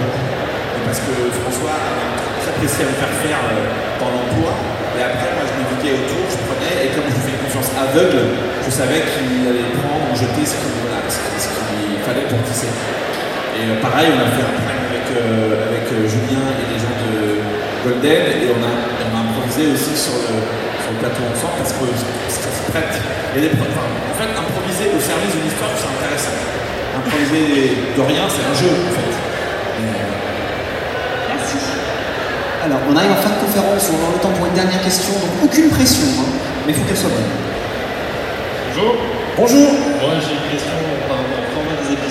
parce 0.87 0.99
que 1.03 1.11
François 1.43 1.71
avait 1.75 2.07
un 2.07 2.15
très 2.43 2.53
précis 2.59 2.83
à 2.83 2.87
me 2.91 2.95
faire 2.99 3.13
faire 3.23 3.39
euh, 3.43 3.63
dans 3.99 4.11
l'emploi. 4.11 4.51
Et 4.95 5.03
après, 5.03 5.29
moi, 5.35 5.43
je 5.47 5.53
naviguais 5.59 5.95
autour, 6.03 6.23
je 6.31 6.39
prenais, 6.47 6.75
et 6.83 6.89
comme 6.95 7.07
je 7.11 7.19
fais 7.27 7.31
une 7.35 7.43
confiance 7.47 7.71
aveugle, 7.75 8.39
je 8.63 8.71
savais 8.71 9.03
qu'il 9.07 9.43
allait 9.47 9.71
prendre 9.79 10.03
ou 10.11 10.15
jeter 10.15 10.43
ce 10.43 10.55
qu'il 10.59 10.71
fallait 12.11 12.27
pour 12.27 12.43
tisser. 12.43 12.67
Et 13.55 13.63
euh, 13.71 13.79
pareil, 13.79 14.11
on 14.11 14.19
a 14.19 14.27
fait 14.35 14.43
un 14.43 14.53
prime 14.59 14.83
avec, 14.83 15.07
euh, 15.15 15.71
avec 15.71 15.85
euh, 15.95 16.03
Julien 16.11 16.43
et 16.59 16.65
les 16.67 16.79
gens 16.79 16.95
de 16.99 17.39
Golden, 17.87 18.23
et 18.35 18.47
on 18.51 18.59
a, 18.59 18.73
on 18.75 19.11
a 19.15 19.19
improvisé 19.31 19.71
aussi 19.71 19.95
sur 19.95 20.19
le, 20.19 20.35
sur 20.83 20.91
le 20.91 20.99
plateau 20.99 21.23
ensemble 21.31 21.55
parce 21.63 21.71
que 21.71 21.87
c'est 22.27 22.43
c'est 22.51 22.67
prête. 22.67 22.95
Il 23.31 23.35
y 23.35 23.39
a 23.39 23.49
des 23.49 23.55
enfin, 23.55 23.87
en 23.87 24.15
fait, 24.19 24.27
improviser 24.27 24.91
au 24.91 24.99
service 24.99 25.31
d'une 25.31 25.47
histoire, 25.47 25.71
c'est 25.79 25.87
intéressant. 25.87 26.35
Improviser 26.99 27.79
de 27.95 28.01
rien, 28.03 28.27
c'est 28.27 28.43
un 28.43 28.55
jeu, 28.59 28.71
en 28.75 28.91
fait. 28.91 29.11
Merci. 31.31 31.59
Alors, 32.61 32.81
on 32.91 32.93
arrive 32.93 33.15
en 33.15 33.23
fin 33.23 33.31
de 33.31 33.41
conférence, 33.47 33.87
on 33.87 33.97
va 33.97 34.11
avoir 34.11 34.13
le 34.19 34.21
temps 34.21 34.35
pour 34.35 34.45
une 34.45 34.53
dernière 34.53 34.83
question, 34.83 35.15
donc 35.15 35.47
aucune 35.47 35.69
pression, 35.71 36.05
hein, 36.19 36.29
mais 36.67 36.73
il 36.73 36.75
faut 36.75 36.85
qu'elle 36.85 36.99
soit 36.99 37.09
bonne. 37.09 37.31
Bonjour. 38.75 38.95
Bonjour. 39.37 39.71
Moi 39.71 40.19
j'ai 40.19 40.35
une 40.35 40.51
question 40.51 40.75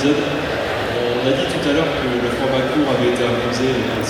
On 0.01 1.29
a 1.29 1.33
dit 1.37 1.45
tout 1.45 1.61
à 1.69 1.77
l'heure 1.77 1.93
que 2.01 2.09
le 2.09 2.33
format 2.41 2.65
court 2.73 2.89
avait 2.89 3.13
été 3.13 3.21
imposé 3.21 3.69
le 3.69 3.85
4 4.01 4.09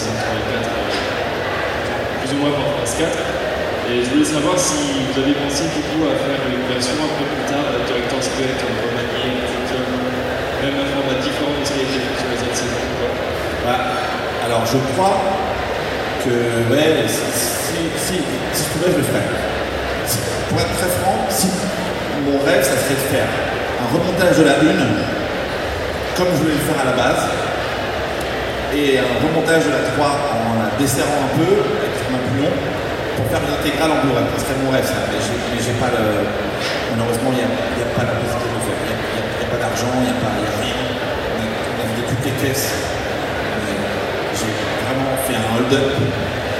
plus 2.23 2.31
ou 2.31 2.47
moins 2.47 2.55
par 2.55 2.79
France 2.79 2.95
4. 2.95 3.11
Et 3.91 4.07
je 4.07 4.15
voulais 4.15 4.31
savoir 4.31 4.55
si 4.55 5.03
vous 5.03 5.19
avez 5.19 5.35
pensé 5.35 5.67
du 5.67 5.83
coup 5.91 6.07
à 6.07 6.15
faire 6.15 6.39
une 6.47 6.63
version 6.71 6.95
un 6.95 7.11
peu 7.19 7.27
plus 7.27 7.43
tard, 7.51 7.67
Cut, 7.91 8.55
en 8.63 8.71
remanié, 8.87 9.35
même 10.63 10.79
un 10.79 10.87
format 10.95 11.19
différent 11.19 11.59
de 11.59 11.67
ce 11.67 11.75
qui 11.75 11.81
a 11.81 11.83
été 11.83 11.99
fait 11.99 12.15
sur 12.23 12.31
les 12.31 12.39
autres 12.39 12.55
saisons. 12.55 12.87
Bah, 13.67 13.91
alors 14.47 14.63
je 14.63 14.79
crois 14.95 15.19
que 16.23 16.31
si, 17.11 17.83
si, 17.99 18.23
si, 18.55 18.63
je 18.63 18.79
pouvais, 18.79 18.95
je 18.95 18.99
le 18.99 19.07
ferais. 19.11 19.27
Pour 20.51 20.61
être 20.61 20.75
très 20.79 20.93
franc, 21.03 21.19
si 21.31 21.51
mon 22.23 22.39
rêve, 22.47 22.63
ça 22.63 22.79
serait 22.79 22.95
de 22.95 23.07
faire 23.11 23.27
un 23.83 23.91
remontage 23.91 24.39
de 24.39 24.45
la 24.45 24.63
une, 24.63 25.19
comme 26.21 26.37
je 26.37 26.45
voulais 26.45 26.61
le 26.61 26.67
faire 26.69 26.77
à 26.77 26.85
la 26.85 26.93
base, 27.01 27.33
et 28.77 29.01
un 29.01 29.09
remontage 29.25 29.65
de 29.65 29.73
la 29.73 29.89
3 29.97 30.05
en 30.05 30.61
la 30.61 30.69
desserrant 30.77 31.17
un 31.17 31.33
peu, 31.33 31.49
avec 31.81 31.97
un 31.97 32.21
peu 32.21 32.45
long, 32.45 32.53
pour 33.17 33.25
faire 33.33 33.41
une 33.41 33.57
intégrale 33.57 33.89
en 33.97 34.05
Blu-ray. 34.05 34.29
Ce 34.37 34.45
serait 34.45 34.61
mon 34.61 34.69
rêve, 34.69 34.85
ça. 34.85 35.01
Mais 35.09 35.17
j'ai, 35.17 35.73
pas 35.81 35.89
le. 35.89 36.29
Malheureusement, 36.93 37.33
il 37.33 37.41
n'y 37.41 37.49
a, 37.49 37.89
pas 37.97 38.05
la 38.05 38.21
possibilité 38.21 38.53
de 38.53 38.57
le 38.61 38.65
faire. 38.69 38.81
Il 38.85 39.41
n'y 39.41 39.47
a, 39.49 39.49
pas 39.49 39.61
d'argent, 39.65 39.93
il 39.97 40.05
n'y 40.05 40.13
a, 40.13 40.19
pas- 40.21 40.37
il 40.37 40.45
y 40.45 40.49
a 40.49 40.55
rien. 40.61 40.81
On 40.85 41.81
a, 41.81 41.85
vidé 41.89 42.05
toutes 42.05 42.25
les 42.29 42.37
caisses. 42.37 42.69
J'ai 44.37 44.53
vraiment 44.85 45.17
fait 45.25 45.41
un 45.41 45.49
hold-up 45.57 45.89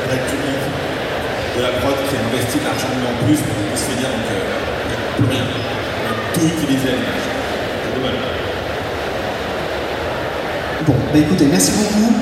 avec 0.09 0.25
de 0.25 1.61
la 1.61 1.73
prod 1.85 2.01
qui 2.09 2.17
a 2.17 2.21
investi 2.33 2.57
de 2.57 2.65
l'argent 2.65 2.89
en 2.97 3.17
plus 3.29 3.45
pour 3.45 3.61
puisse 3.69 3.85
finir. 3.93 4.09
Donc, 4.09 4.25
euh, 4.25 4.89
n'y 4.89 4.97
a 4.97 5.01
plus 5.21 5.29
rien. 5.37 5.45
On 5.45 6.09
a 6.09 6.17
tout 6.33 6.49
utilisé 6.49 6.89
à 6.89 6.97
l'image. 6.97 7.29
C'est 7.29 7.93
dommage. 8.01 8.40
Bon, 10.87 10.95
bah, 11.13 11.19
écoutez, 11.19 11.47
merci 11.47 11.73
beaucoup. 11.73 12.13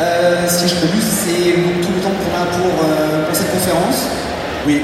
Euh, 0.00 0.48
si 0.48 0.68
je 0.68 0.74
peux 0.74 0.88
c'est 1.00 1.52
tout 1.80 1.92
le 1.94 2.00
temps 2.00 2.10
qu'on 2.10 2.34
a 2.36 2.46
pour, 2.46 2.84
euh, 2.84 3.24
pour, 3.26 3.34
cette 3.34 3.50
conférence. 3.52 4.06
Oui. 4.66 4.82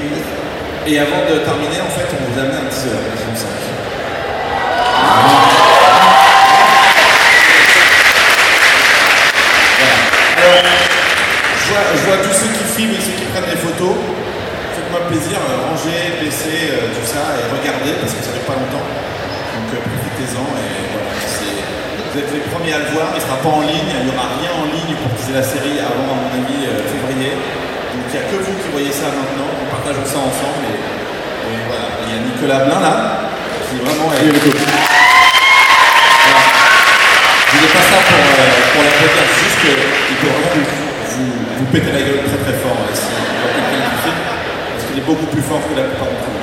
Et 0.87 0.99
avant 0.99 1.25
de 1.29 1.39
terminer, 1.39 1.81
en 1.81 1.91
fait, 1.91 2.07
on 2.13 2.31
vous 2.31 2.39
amène 2.39 2.55
un 2.55 2.69
petit 2.69 2.87
euh, 2.87 3.35
5. 3.35 3.47
Voilà. 10.37 10.69
Alors, 11.69 11.93
je 11.95 12.05
vois, 12.05 12.17
tous 12.17 12.33
ceux 12.33 12.51
qui 12.53 12.63
filment 12.75 12.93
et 12.93 13.01
ceux 13.01 13.13
qui 13.13 13.25
prennent 13.31 13.49
des 13.49 13.57
photos 13.57 13.95
faites-moi 14.79 15.01
plaisir, 15.09 15.37
euh, 15.37 15.69
rangez, 15.69 16.23
laissez 16.23 16.71
euh, 16.71 16.89
tout 16.95 17.05
ça 17.05 17.35
et 17.35 17.43
regardez 17.51 17.93
parce 17.99 18.13
que 18.13 18.23
ça 18.23 18.31
fait 18.31 18.47
pas 18.47 18.55
longtemps. 18.55 18.85
Donc 18.85 19.67
euh, 19.73 19.81
profitez-en 19.83 20.45
et 20.55 20.71
voilà. 20.93 21.08
Vous 22.09 22.17
êtes 22.17 22.33
les 22.33 22.41
premiers 22.49 22.73
à 22.73 22.81
le 22.81 22.89
voir, 22.89 23.13
il 23.13 23.21
ne 23.21 23.25
sera 23.29 23.37
pas 23.37 23.53
en 23.53 23.61
ligne, 23.61 23.85
il 23.85 24.09
n'y 24.09 24.13
aura 24.17 24.33
rien 24.41 24.49
en 24.49 24.65
ligne 24.65 24.97
pour 24.97 25.13
teaser 25.13 25.37
la 25.37 25.45
série 25.45 25.77
avant, 25.77 26.09
à 26.09 26.17
mon 26.17 26.41
avis, 26.41 26.65
euh, 26.65 26.81
février. 26.89 27.37
Donc 27.37 28.01
il 28.09 28.13
n'y 28.17 28.21
a 28.21 28.25
que 28.25 28.37
vous 28.41 28.57
qui 28.57 28.69
voyez 28.73 28.89
ça 28.89 29.13
maintenant, 29.13 29.45
on 29.45 29.69
partage 29.69 30.01
ça 30.09 30.17
ensemble 30.17 30.65
et, 30.73 30.73
et 30.73 31.57
voilà. 31.69 31.85
Il 32.01 32.09
y 32.09 32.17
a 32.17 32.25
Nicolas 32.25 32.65
Blin 32.65 32.81
là, 32.81 33.29
qui 33.69 33.77
vraiment 33.77 34.09
est. 34.17 34.25
Voilà. 34.25 34.41
Je 37.45 37.57
ne 37.61 37.69
pas 37.77 37.85
ça 37.85 38.01
pour, 38.01 38.25
euh, 38.25 38.57
pour 38.73 38.81
la 38.81 38.93
podcast, 39.05 39.29
juste 39.45 39.61
qu'il 39.61 40.17
peut 40.17 40.33
vraiment 40.33 40.49
vous, 40.57 40.65
vous, 40.65 41.69
péter 41.69 41.93
la 41.93 42.01
gueule 42.01 42.25
très 42.25 42.41
très 42.41 42.57
fort 42.57 42.73
euh, 42.73 42.89
si 42.89 43.05
quelqu'un 43.05 44.01
filme, 44.01 44.17
parce 44.17 44.81
qu'il 44.89 44.97
est 44.97 45.05
beaucoup 45.05 45.29
plus 45.29 45.45
fort 45.45 45.61
que 45.61 45.77
la 45.77 45.85
plupart 45.85 46.09
d'entre 46.09 46.25
vous. 46.25 46.41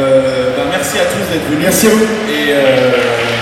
Euh, 0.00 0.56
bah, 0.56 0.64
merci 0.72 0.96
à 0.96 1.04
tous 1.12 1.28
d'être 1.28 1.44
venus. 1.52 1.68
Merci 1.68 1.88
à 1.88 1.90
vous. 1.90 2.08
Et 2.32 2.56
euh, 2.56 3.37